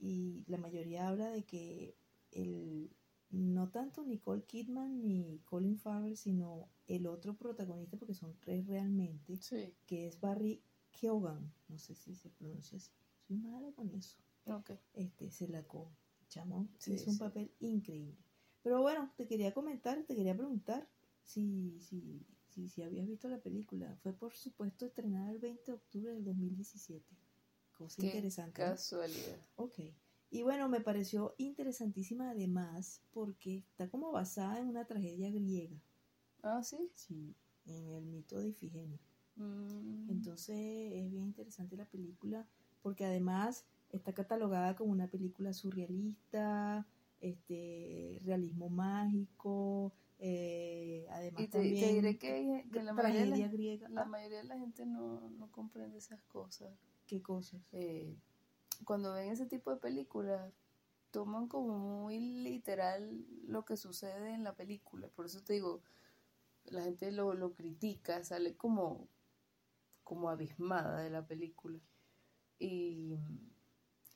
y 0.00 0.44
la 0.46 0.56
mayoría 0.56 1.08
habla 1.08 1.28
de 1.28 1.44
que 1.44 1.94
el 2.32 2.90
no 3.30 3.68
tanto 3.68 4.04
Nicole 4.04 4.44
Kidman 4.44 5.02
ni 5.02 5.40
Colin 5.44 5.78
Farrell 5.78 6.16
sino 6.16 6.68
el 6.86 7.06
otro 7.06 7.34
protagonista 7.34 7.96
porque 7.98 8.14
son 8.14 8.34
tres 8.40 8.66
realmente 8.66 9.36
Sí, 9.36 9.74
que 9.86 10.06
es 10.06 10.20
Barry 10.20 10.62
Keoghan. 10.92 11.52
No 11.68 11.78
sé 11.78 11.94
si 11.94 12.14
se 12.14 12.30
pronuncia 12.30 12.78
así. 12.78 12.90
Soy 13.26 13.36
mala 13.36 13.72
con 13.72 13.90
eso 13.90 14.23
ok. 14.46 14.70
este 14.94 15.30
se 15.30 15.48
la 15.48 15.62
co 15.64 15.90
chamo 16.28 16.68
Sí, 16.78 16.92
hizo 16.94 17.10
un 17.10 17.16
sí. 17.16 17.24
papel 17.24 17.50
increíble 17.60 18.16
pero 18.62 18.80
bueno 18.82 19.10
te 19.16 19.26
quería 19.26 19.52
comentar 19.52 20.02
te 20.04 20.14
quería 20.14 20.36
preguntar 20.36 20.88
si 21.22 21.78
si 21.80 22.26
si, 22.48 22.68
si 22.68 22.82
habías 22.82 23.06
visto 23.08 23.28
la 23.28 23.38
película 23.40 23.96
fue 24.02 24.12
por 24.12 24.34
supuesto 24.34 24.86
estrenada 24.86 25.30
el 25.30 25.38
20 25.38 25.64
de 25.66 25.72
octubre 25.72 26.12
del 26.12 26.24
2017 26.24 27.16
cosa 27.72 28.00
Qué 28.00 28.06
interesante 28.06 28.62
¿no? 28.62 28.70
casualidad. 28.70 29.38
ok 29.56 29.74
y 30.30 30.42
bueno 30.42 30.68
me 30.68 30.80
pareció 30.80 31.34
interesantísima 31.38 32.30
además 32.30 33.02
porque 33.12 33.58
está 33.58 33.88
como 33.88 34.12
basada 34.12 34.58
en 34.60 34.68
una 34.68 34.84
tragedia 34.86 35.30
griega 35.30 35.76
Ah, 36.42 36.62
sí. 36.62 36.90
sí 36.94 37.34
en 37.66 37.90
el 37.92 38.04
mito 38.06 38.38
de 38.38 38.48
Ifigenia 38.48 38.98
Mm, 39.36 40.10
entonces 40.10 40.56
es 40.56 41.10
bien 41.10 41.24
interesante 41.24 41.76
la 41.76 41.86
película 41.86 42.46
porque 42.82 43.04
además 43.04 43.64
está 43.96 44.12
catalogada 44.12 44.76
como 44.76 44.92
una 44.92 45.08
película 45.08 45.52
surrealista, 45.52 46.86
este 47.20 48.20
realismo 48.24 48.68
mágico, 48.68 49.92
eh, 50.18 51.06
además 51.10 51.42
y 51.42 51.46
te, 51.46 51.58
también 51.58 51.80
te 51.80 51.94
diré 51.94 52.18
que, 52.18 52.66
que 52.72 52.82
la, 52.82 52.92
mayoría 52.92 53.20
de 53.20 53.26
tragedia 53.26 53.46
la, 53.46 53.52
griega. 53.52 53.88
la 53.88 54.02
Ah, 54.02 54.04
mayoría 54.04 54.38
de 54.38 54.44
la 54.44 54.58
gente 54.58 54.86
no, 54.86 55.30
no 55.30 55.50
comprende 55.50 55.98
esas 55.98 56.20
cosas. 56.24 56.72
¿Qué 57.06 57.22
cosas? 57.22 57.60
Eh, 57.72 58.16
cuando 58.84 59.12
ven 59.12 59.30
ese 59.30 59.46
tipo 59.46 59.70
de 59.70 59.76
películas, 59.76 60.52
toman 61.10 61.46
como 61.48 61.78
muy 61.78 62.18
literal 62.18 63.24
lo 63.46 63.64
que 63.64 63.76
sucede 63.76 64.34
en 64.34 64.44
la 64.44 64.54
película. 64.54 65.08
Por 65.08 65.26
eso 65.26 65.42
te 65.42 65.54
digo, 65.54 65.82
la 66.66 66.82
gente 66.82 67.12
lo, 67.12 67.34
lo 67.34 67.54
critica, 67.54 68.22
sale 68.24 68.56
como, 68.56 69.08
como 70.02 70.28
abismada 70.28 71.00
de 71.02 71.10
la 71.10 71.26
película. 71.26 71.78
Y, 72.58 73.16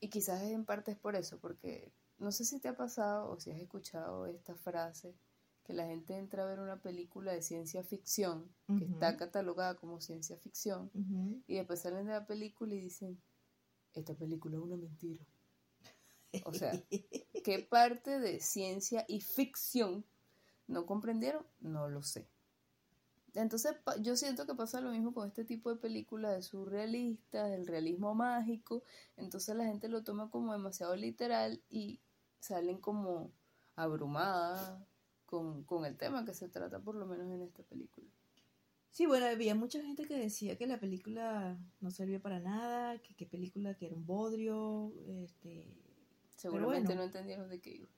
y 0.00 0.08
quizás 0.08 0.42
en 0.42 0.64
parte 0.64 0.92
es 0.92 0.98
por 0.98 1.16
eso, 1.16 1.38
porque 1.38 1.92
no 2.18 2.32
sé 2.32 2.44
si 2.44 2.60
te 2.60 2.68
ha 2.68 2.76
pasado 2.76 3.30
o 3.30 3.40
si 3.40 3.50
has 3.50 3.60
escuchado 3.60 4.26
esta 4.26 4.54
frase 4.54 5.14
que 5.64 5.72
la 5.74 5.86
gente 5.86 6.16
entra 6.16 6.44
a 6.44 6.46
ver 6.46 6.60
una 6.60 6.80
película 6.80 7.32
de 7.32 7.42
ciencia 7.42 7.82
ficción, 7.82 8.50
que 8.78 8.86
está 8.86 9.18
catalogada 9.18 9.76
como 9.76 10.00
ciencia 10.00 10.38
ficción, 10.38 10.90
y 11.46 11.56
después 11.56 11.80
salen 11.80 12.06
de 12.06 12.12
la 12.12 12.26
película 12.26 12.74
y 12.74 12.80
dicen, 12.80 13.20
esta 13.92 14.14
película 14.14 14.56
es 14.56 14.62
una 14.62 14.76
mentira. 14.76 15.24
O 16.44 16.54
sea, 16.54 16.72
¿qué 17.44 17.66
parte 17.70 18.18
de 18.18 18.40
ciencia 18.40 19.04
y 19.08 19.20
ficción 19.20 20.06
no 20.66 20.86
comprendieron? 20.86 21.46
No 21.60 21.88
lo 21.88 22.02
sé. 22.02 22.28
Entonces 23.34 23.76
yo 24.00 24.16
siento 24.16 24.46
que 24.46 24.54
pasa 24.54 24.80
lo 24.80 24.90
mismo 24.90 25.12
con 25.12 25.28
este 25.28 25.44
tipo 25.44 25.70
de 25.70 25.76
películas 25.76 26.34
de 26.34 26.42
surrealistas, 26.42 27.50
del 27.50 27.66
realismo 27.66 28.14
mágico. 28.14 28.82
Entonces 29.16 29.54
la 29.56 29.64
gente 29.64 29.88
lo 29.88 30.02
toma 30.02 30.30
como 30.30 30.52
demasiado 30.52 30.96
literal 30.96 31.62
y 31.68 32.00
salen 32.40 32.78
como 32.78 33.30
abrumadas 33.76 34.78
con, 35.26 35.64
con 35.64 35.84
el 35.84 35.96
tema 35.96 36.24
que 36.24 36.34
se 36.34 36.48
trata, 36.48 36.80
por 36.80 36.94
lo 36.94 37.06
menos 37.06 37.30
en 37.30 37.42
esta 37.42 37.62
película. 37.62 38.08
Sí, 38.90 39.06
bueno, 39.06 39.26
había 39.26 39.54
mucha 39.54 39.80
gente 39.80 40.06
que 40.06 40.18
decía 40.18 40.56
que 40.56 40.66
la 40.66 40.80
película 40.80 41.56
no 41.80 41.90
servía 41.90 42.20
para 42.20 42.40
nada, 42.40 42.98
que 42.98 43.14
qué 43.14 43.26
película 43.26 43.74
que 43.74 43.86
era 43.86 43.94
un 43.94 44.06
bodrio, 44.06 44.92
este... 45.06 45.66
Seguramente 46.34 46.94
no 46.94 47.02
entendieron 47.02 47.48
de 47.48 47.60
qué 47.60 47.74
iba. 47.76 47.88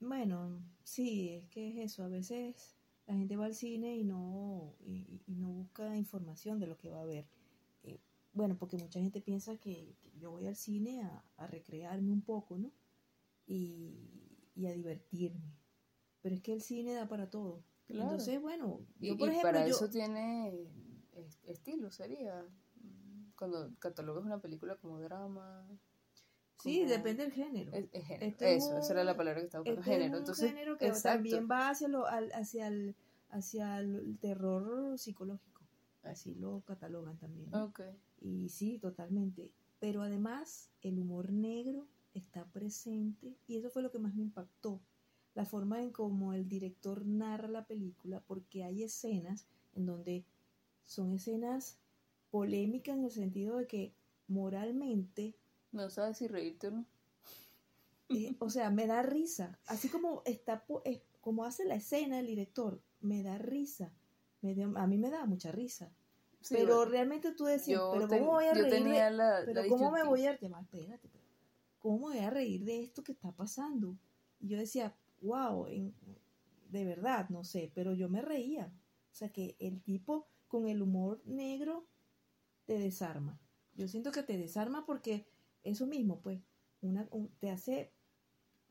Bueno, 0.00 0.62
sí, 0.84 1.30
es 1.30 1.48
que 1.48 1.70
es 1.70 1.92
eso, 1.92 2.04
a 2.04 2.08
veces 2.08 2.77
la 3.08 3.14
gente 3.14 3.36
va 3.36 3.46
al 3.46 3.54
cine 3.54 3.96
y 3.96 4.04
no, 4.04 4.74
y, 4.84 5.22
no 5.26 5.48
busca 5.48 5.96
información 5.96 6.60
de 6.60 6.66
lo 6.66 6.76
que 6.76 6.90
va 6.90 7.00
a 7.00 7.06
ver. 7.06 7.26
Eh, 7.82 8.00
bueno, 8.34 8.56
porque 8.58 8.76
mucha 8.76 9.00
gente 9.00 9.22
piensa 9.22 9.56
que, 9.56 9.96
yo 10.20 10.30
voy 10.30 10.46
al 10.46 10.56
cine 10.56 11.02
a, 11.02 11.46
recrearme 11.46 12.12
un 12.12 12.20
poco, 12.20 12.58
¿no? 12.58 12.70
Y, 13.46 13.96
a 14.58 14.72
divertirme. 14.72 15.56
Pero 16.20 16.34
es 16.34 16.42
que 16.42 16.52
el 16.52 16.60
cine 16.60 16.92
da 16.92 17.08
para 17.08 17.30
todo. 17.30 17.64
Entonces, 17.86 18.42
bueno, 18.42 18.84
yo 19.00 19.16
por 19.16 19.30
ejemplo... 19.30 19.48
Para 19.48 19.66
eso 19.66 19.88
tiene 19.88 20.68
estilo, 21.44 21.90
sería. 21.90 22.46
Cuando 23.36 23.74
catalogas 23.78 24.24
una 24.24 24.40
película 24.40 24.76
como 24.76 25.00
drama, 25.00 25.66
Sí, 26.60 26.84
depende 26.84 27.22
del 27.22 27.32
género. 27.32 27.72
Este 27.72 28.56
eso, 28.56 28.78
esa 28.78 28.92
era 28.92 29.04
la 29.04 29.16
palabra 29.16 29.40
que 29.40 29.46
estaba 29.46 29.62
buscando, 29.62 29.80
este 29.80 29.92
género. 29.92 30.18
Entonces, 30.18 30.44
un 30.44 30.56
género 30.56 30.78
que 30.78 30.90
también 30.90 31.48
va 31.50 31.70
hacia, 31.70 31.88
lo, 31.88 32.06
hacia, 32.06 32.68
el, 32.68 32.96
hacia 33.30 33.78
el 33.78 34.18
terror 34.18 34.98
psicológico. 34.98 35.62
Así 36.02 36.34
lo 36.34 36.60
catalogan 36.62 37.16
también. 37.18 37.54
Okay. 37.54 37.94
Y 38.20 38.48
sí, 38.48 38.78
totalmente. 38.78 39.52
Pero 39.78 40.02
además, 40.02 40.70
el 40.82 40.98
humor 40.98 41.32
negro 41.32 41.86
está 42.14 42.44
presente 42.46 43.36
y 43.46 43.56
eso 43.56 43.70
fue 43.70 43.82
lo 43.82 43.90
que 43.90 43.98
más 43.98 44.14
me 44.14 44.22
impactó. 44.22 44.80
La 45.34 45.44
forma 45.44 45.80
en 45.82 45.90
cómo 45.90 46.32
el 46.32 46.48
director 46.48 47.06
narra 47.06 47.48
la 47.48 47.66
película, 47.66 48.20
porque 48.26 48.64
hay 48.64 48.82
escenas 48.82 49.46
en 49.74 49.86
donde 49.86 50.24
son 50.84 51.12
escenas 51.12 51.78
polémicas 52.30 52.96
en 52.96 53.04
el 53.04 53.10
sentido 53.10 53.56
de 53.58 53.66
que 53.66 53.92
moralmente 54.26 55.36
no 55.72 55.90
sabes 55.90 56.18
si 56.18 56.28
reírte 56.28 56.68
o 56.68 56.70
no. 56.72 56.86
O 58.38 58.48
sea, 58.50 58.70
me 58.70 58.86
da 58.86 59.02
risa. 59.02 59.58
Así 59.66 59.88
como 59.88 60.22
está 60.24 60.64
como 61.20 61.44
hace 61.44 61.64
la 61.64 61.74
escena 61.74 62.20
el 62.20 62.26
director, 62.26 62.80
me 63.00 63.22
da 63.22 63.38
risa. 63.38 63.92
Me 64.40 64.56
a 64.62 64.86
mí 64.86 64.98
me 64.98 65.10
da 65.10 65.26
mucha 65.26 65.52
risa. 65.52 65.92
pero 66.48 66.84
realmente 66.84 67.32
tú 67.32 67.44
decías, 67.44 67.80
pero 67.92 68.08
¿cómo 68.08 68.32
voy 68.32 68.46
a 68.46 68.54
reír? 68.54 68.86
pero 69.44 69.62
¿cómo 69.68 69.90
me 69.90 70.04
voy 70.04 70.26
a 70.26 70.38
llamar? 70.38 70.62
Espérate, 70.62 71.10
¿cómo 71.78 71.98
voy 71.98 72.18
a 72.18 72.30
reír 72.30 72.64
de 72.64 72.82
esto 72.82 73.02
que 73.02 73.12
está 73.12 73.32
pasando? 73.32 73.98
Y 74.40 74.48
yo 74.48 74.58
decía, 74.58 74.94
wow, 75.20 75.66
de 76.70 76.84
verdad, 76.84 77.28
no 77.28 77.44
sé, 77.44 77.70
pero 77.74 77.92
yo 77.92 78.08
me 78.08 78.22
reía. 78.22 78.72
O 79.12 79.14
sea 79.14 79.30
que 79.30 79.56
el 79.58 79.82
tipo 79.82 80.28
con 80.46 80.68
el 80.68 80.80
humor 80.80 81.20
negro 81.24 81.86
te 82.64 82.78
desarma. 82.78 83.40
Yo 83.74 83.88
siento 83.88 84.12
que 84.12 84.22
te 84.22 84.38
desarma 84.38 84.86
porque 84.86 85.26
eso 85.64 85.86
mismo, 85.86 86.20
pues, 86.20 86.40
una, 86.80 87.08
te 87.38 87.50
hace, 87.50 87.92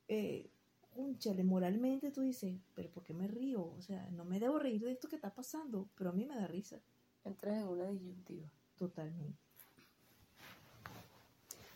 eh, 0.07 0.49
un 0.95 1.17
chale, 1.19 1.43
moralmente 1.43 2.11
tú 2.11 2.21
dices, 2.21 2.59
pero 2.73 2.89
¿por 2.89 3.03
qué 3.03 3.13
me 3.13 3.27
río? 3.27 3.65
O 3.65 3.81
sea, 3.81 4.09
no 4.11 4.25
me 4.25 4.39
debo 4.39 4.59
reír 4.59 4.83
de 4.83 4.91
esto 4.91 5.07
que 5.07 5.15
está 5.15 5.33
pasando, 5.33 5.89
pero 5.95 6.09
a 6.09 6.13
mí 6.13 6.25
me 6.25 6.35
da 6.35 6.47
risa. 6.47 6.79
Entras 7.23 7.57
en 7.57 7.67
una 7.67 7.87
disyuntiva. 7.87 8.49
Totalmente. 8.77 9.37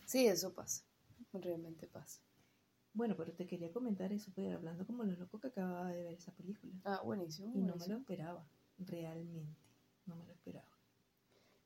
Sí, 0.05 0.27
eso 0.27 0.53
pasa, 0.53 0.83
realmente 1.33 1.87
pasa. 1.87 2.21
Bueno, 2.93 3.15
pero 3.15 3.31
te 3.31 3.47
quería 3.47 3.71
comentar 3.71 4.11
eso, 4.11 4.31
pero 4.35 4.47
pues, 4.47 4.57
hablando 4.57 4.85
como 4.85 5.03
los 5.03 5.17
locos 5.17 5.39
que 5.39 5.47
acababa 5.47 5.91
de 5.91 6.03
ver 6.03 6.13
esa 6.13 6.33
película. 6.33 6.73
Ah, 6.83 7.01
buenísimo. 7.03 7.55
Y 7.55 7.61
no 7.61 7.75
me 7.75 7.87
lo 7.87 7.97
esperaba, 7.97 8.45
realmente, 8.79 9.55
no 10.05 10.15
me 10.15 10.25
lo 10.25 10.33
esperaba. 10.33 10.67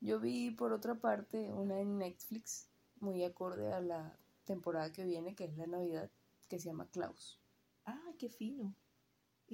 Yo 0.02 0.20
vi 0.20 0.52
por 0.52 0.74
otra 0.74 0.96
parte 0.96 1.52
una 1.52 1.80
en 1.80 1.98
Netflix 1.98 2.70
muy 3.00 3.24
acorde 3.24 3.72
a 3.72 3.80
la 3.80 4.18
temporada 4.46 4.92
que 4.92 5.04
viene, 5.04 5.36
que 5.36 5.46
es 5.46 5.58
la 5.58 5.68
Navidad, 5.68 6.10
que 6.48 6.60
se 6.60 6.70
llama 6.70 6.88
Klaus. 6.90 7.40
Ah, 7.86 8.14
qué 8.18 8.30
fino. 8.30 8.76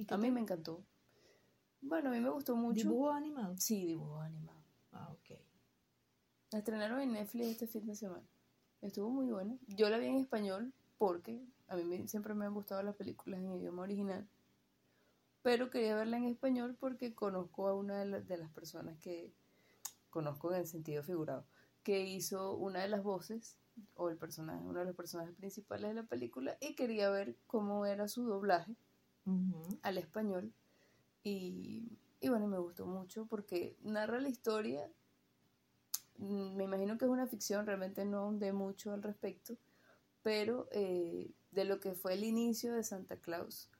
a 0.08 0.16
mí 0.16 0.30
me 0.30 0.40
encantó. 0.40 0.84
Bueno, 1.80 2.10
a 2.10 2.12
mí 2.12 2.20
me 2.20 2.30
gustó 2.30 2.54
mucho. 2.54 2.88
¿Dibujo 2.88 3.10
animado? 3.10 3.56
Sí, 3.58 3.86
dibujo 3.86 4.20
animado. 4.20 4.62
Ah, 4.92 5.10
ok. 5.10 5.38
La 6.52 6.58
estrenaron 6.58 7.00
en 7.00 7.12
Netflix 7.12 7.48
este 7.48 7.66
fin 7.66 7.86
de 7.86 7.96
semana. 7.96 8.26
Estuvo 8.80 9.10
muy 9.10 9.30
bueno. 9.30 9.58
Yo 9.66 9.88
la 9.88 9.98
vi 9.98 10.06
en 10.06 10.16
español 10.16 10.72
porque 10.98 11.44
a 11.66 11.76
mí 11.76 12.08
siempre 12.08 12.34
me 12.34 12.44
han 12.44 12.54
gustado 12.54 12.82
las 12.82 12.94
películas 12.94 13.40
en 13.40 13.52
idioma 13.52 13.82
original. 13.82 14.28
Pero 15.42 15.70
quería 15.70 15.96
verla 15.96 16.18
en 16.18 16.24
español 16.24 16.76
porque 16.78 17.14
conozco 17.14 17.66
a 17.66 17.74
una 17.74 18.04
de, 18.04 18.22
de 18.22 18.36
las 18.36 18.50
personas 18.52 18.98
que 18.98 19.32
conozco 20.10 20.52
en 20.52 20.60
el 20.60 20.66
sentido 20.66 21.02
figurado 21.02 21.46
que 21.82 22.04
hizo 22.04 22.54
una 22.54 22.80
de 22.80 22.88
las 22.88 23.02
voces 23.02 23.56
o 23.96 24.10
el 24.10 24.16
personaje, 24.16 24.62
uno 24.64 24.80
de 24.80 24.86
los 24.86 24.96
personajes 24.96 25.34
principales 25.34 25.90
de 25.90 25.94
la 25.94 26.06
película 26.06 26.56
y 26.60 26.74
quería 26.74 27.10
ver 27.10 27.36
cómo 27.46 27.86
era 27.86 28.08
su 28.08 28.24
doblaje 28.24 28.76
al 29.82 29.98
español. 29.98 30.52
Y, 31.22 31.98
y, 32.20 32.28
bueno, 32.28 32.48
me 32.48 32.58
gustó 32.58 32.86
mucho 32.86 33.26
porque 33.26 33.76
narra 33.82 34.20
la 34.20 34.28
historia, 34.28 34.88
mm, 36.18 36.56
me 36.56 36.64
imagino 36.64 36.98
que 36.98 37.04
es 37.04 37.10
una 37.10 37.26
ficción, 37.26 37.66
realmente 37.66 38.04
no 38.04 38.18
ahondé 38.18 38.52
mucho 38.52 38.92
al 38.92 39.02
respecto, 39.02 39.56
pero 40.22 40.68
eh, 40.72 41.30
de 41.52 41.64
lo 41.64 41.80
que 41.80 41.94
fue 41.94 42.14
el 42.14 42.24
inicio 42.24 42.74
de 42.74 42.82
Santa 42.82 43.16
Claus, 43.16 43.70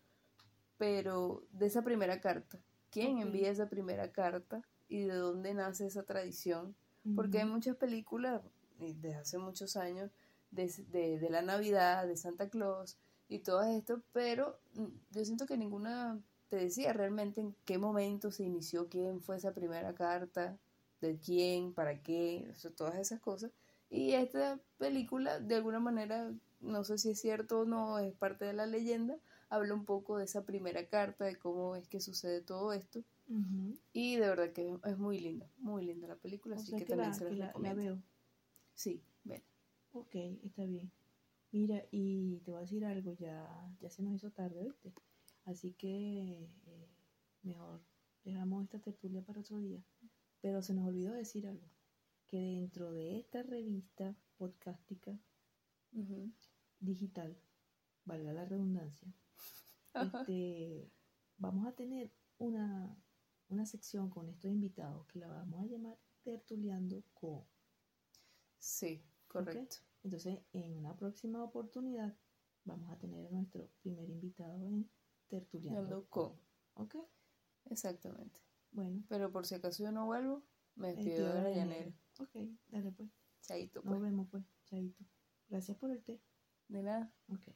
pero 0.79 1.45
de 1.53 1.67
esa 1.67 1.83
primera 1.83 2.21
carta, 2.21 2.59
quién 2.91 3.19
envía 3.19 3.51
esa 3.51 3.69
primera 3.69 4.13
carta 4.13 4.63
y 4.89 5.03
de 5.03 5.15
dónde 5.15 5.55
nace 5.55 5.87
esa 5.87 6.05
tradición 6.05 6.77
porque 7.17 7.39
hay 7.39 7.45
muchas 7.45 7.77
películas 7.77 8.43
desde 8.79 9.15
hace 9.15 9.39
muchos 9.39 9.77
años 9.77 10.11
de, 10.51 11.29
la 11.31 11.43
Navidad, 11.43 12.07
de 12.07 12.17
Santa 12.17 12.49
Claus 12.49 12.99
y 13.29 13.39
todo 13.41 13.63
esto, 13.63 14.03
pero 14.13 14.59
mm, 14.75 14.87
yo 15.11 15.25
siento 15.25 15.47
que 15.47 15.57
ninguna 15.57 16.21
te 16.49 16.57
decía 16.57 16.93
realmente 16.93 17.41
en 17.41 17.57
qué 17.65 17.79
momento 17.79 18.31
se 18.31 18.45
inició, 18.45 18.89
quién 18.89 19.23
fue 19.23 19.37
esa 19.37 19.55
primera 19.55 19.95
carta, 19.95 20.59
de 21.01 21.19
quién, 21.19 21.73
para 21.73 22.03
qué, 22.03 22.53
todas 22.77 22.97
esas 22.97 23.21
cosas. 23.21 23.51
Y 23.89 24.13
esta 24.13 24.61
película, 24.79 25.41
de 25.41 25.57
alguna 25.57 25.81
manera, 25.81 26.31
no 26.61 26.85
sé 26.85 26.99
si 26.99 27.11
es 27.11 27.21
cierto 27.21 27.61
o 27.61 27.65
no, 27.65 27.99
es 27.99 28.15
parte 28.15 28.45
de 28.45 28.53
la 28.53 28.67
leyenda, 28.67 29.19
habla 29.49 29.75
un 29.75 29.85
poco 29.85 30.19
de 30.19 30.25
esa 30.25 30.45
primera 30.45 30.87
carta, 30.87 31.25
de 31.25 31.37
cómo 31.37 31.77
es 31.77 31.89
que 31.89 32.01
sucede 32.01 32.41
todo 32.41 32.73
esto. 32.73 33.03
Y 33.93 34.17
de 34.17 34.29
verdad 34.29 34.53
que 34.53 34.79
es 34.85 34.99
muy 34.99 35.19
linda, 35.19 35.51
muy 35.59 35.85
linda 35.85 36.09
la 36.09 36.17
película, 36.17 36.57
así 36.57 36.75
que, 36.75 36.85
también 36.85 37.15
se 37.15 37.31
la, 37.33 37.53
la, 37.59 37.75
veo. 37.75 38.03
Sí, 38.75 39.03
ven. 39.25 39.43
Ok, 39.93 40.15
está 40.45 40.65
bien. 40.65 40.91
Mira, 41.51 41.85
y 41.91 42.41
te 42.41 42.51
voy 42.51 42.59
a 42.59 42.63
decir 42.63 42.85
algo, 42.85 43.13
ya, 43.13 43.75
ya 43.81 43.91
se 43.91 44.03
nos 44.03 44.15
hizo 44.15 44.31
tarde, 44.31 44.65
¿viste? 44.65 44.93
Así 45.45 45.73
que 45.73 46.49
eh, 46.67 46.89
mejor 47.43 47.83
dejamos 48.25 48.65
esta 48.65 48.79
tertulia 48.79 49.23
para 49.23 49.41
otro 49.41 49.59
día. 49.59 49.83
Pero 50.41 50.63
se 50.63 50.75
nos 50.75 50.89
olvidó 50.89 51.13
decir 51.13 51.47
algo, 51.47 51.69
que 52.27 52.39
dentro 52.39 52.93
de 52.93 53.19
esta 53.19 53.43
revista 53.43 54.17
podcástica 54.37 55.19
digital, 56.81 57.37
valga 58.05 58.33
la 58.33 58.45
redundancia, 58.45 59.13
este, 59.95 60.91
vamos 61.37 61.67
a 61.67 61.73
tener 61.73 62.11
una 62.39 62.97
una 63.53 63.67
sección 63.67 64.11
con 64.11 64.29
estos 64.29 64.51
invitados 64.51 65.07
que 65.07 65.19
la 65.19 65.29
vamos 65.29 65.63
a 65.63 65.67
llamar 65.67 65.99
Tertuleando 66.23 67.03
con. 67.15 67.45
Sí, 68.59 69.05
correcto. 69.29 69.77
Entonces, 70.05 70.41
en 70.53 70.77
una 70.77 70.97
próxima 70.97 71.43
oportunidad 71.43 72.17
vamos 72.65 72.91
a 72.91 72.99
tener 72.99 73.27
a 73.27 73.31
nuestro 73.31 73.69
primer 73.83 74.09
invitado 74.09 74.67
en 74.67 74.89
Tertuleando 75.29 76.07
con. 76.09 76.33
¿Ok? 76.75 76.97
Exactamente. 77.67 78.41
Bueno. 78.71 79.03
Pero 79.09 79.31
por 79.31 79.47
si 79.47 79.55
acaso 79.55 79.83
yo 79.83 79.93
no 79.93 80.07
vuelvo, 80.07 80.43
me 80.75 80.95
despido 80.95 81.33
de 81.33 81.43
la 81.43 81.51
llanera. 81.51 81.93
Ok, 82.19 82.37
dale 82.69 82.93
pues. 82.93 83.11
Chaito, 83.43 83.83
pues. 83.83 83.93
Nos 83.93 84.03
vemos 84.03 84.29
pues. 84.31 84.45
Chaito. 84.65 85.05
Gracias 85.49 85.77
por 85.77 85.91
el 85.91 86.03
té. 86.03 86.21
De 86.69 86.83
nada. 86.83 87.13
Ok. 87.29 87.49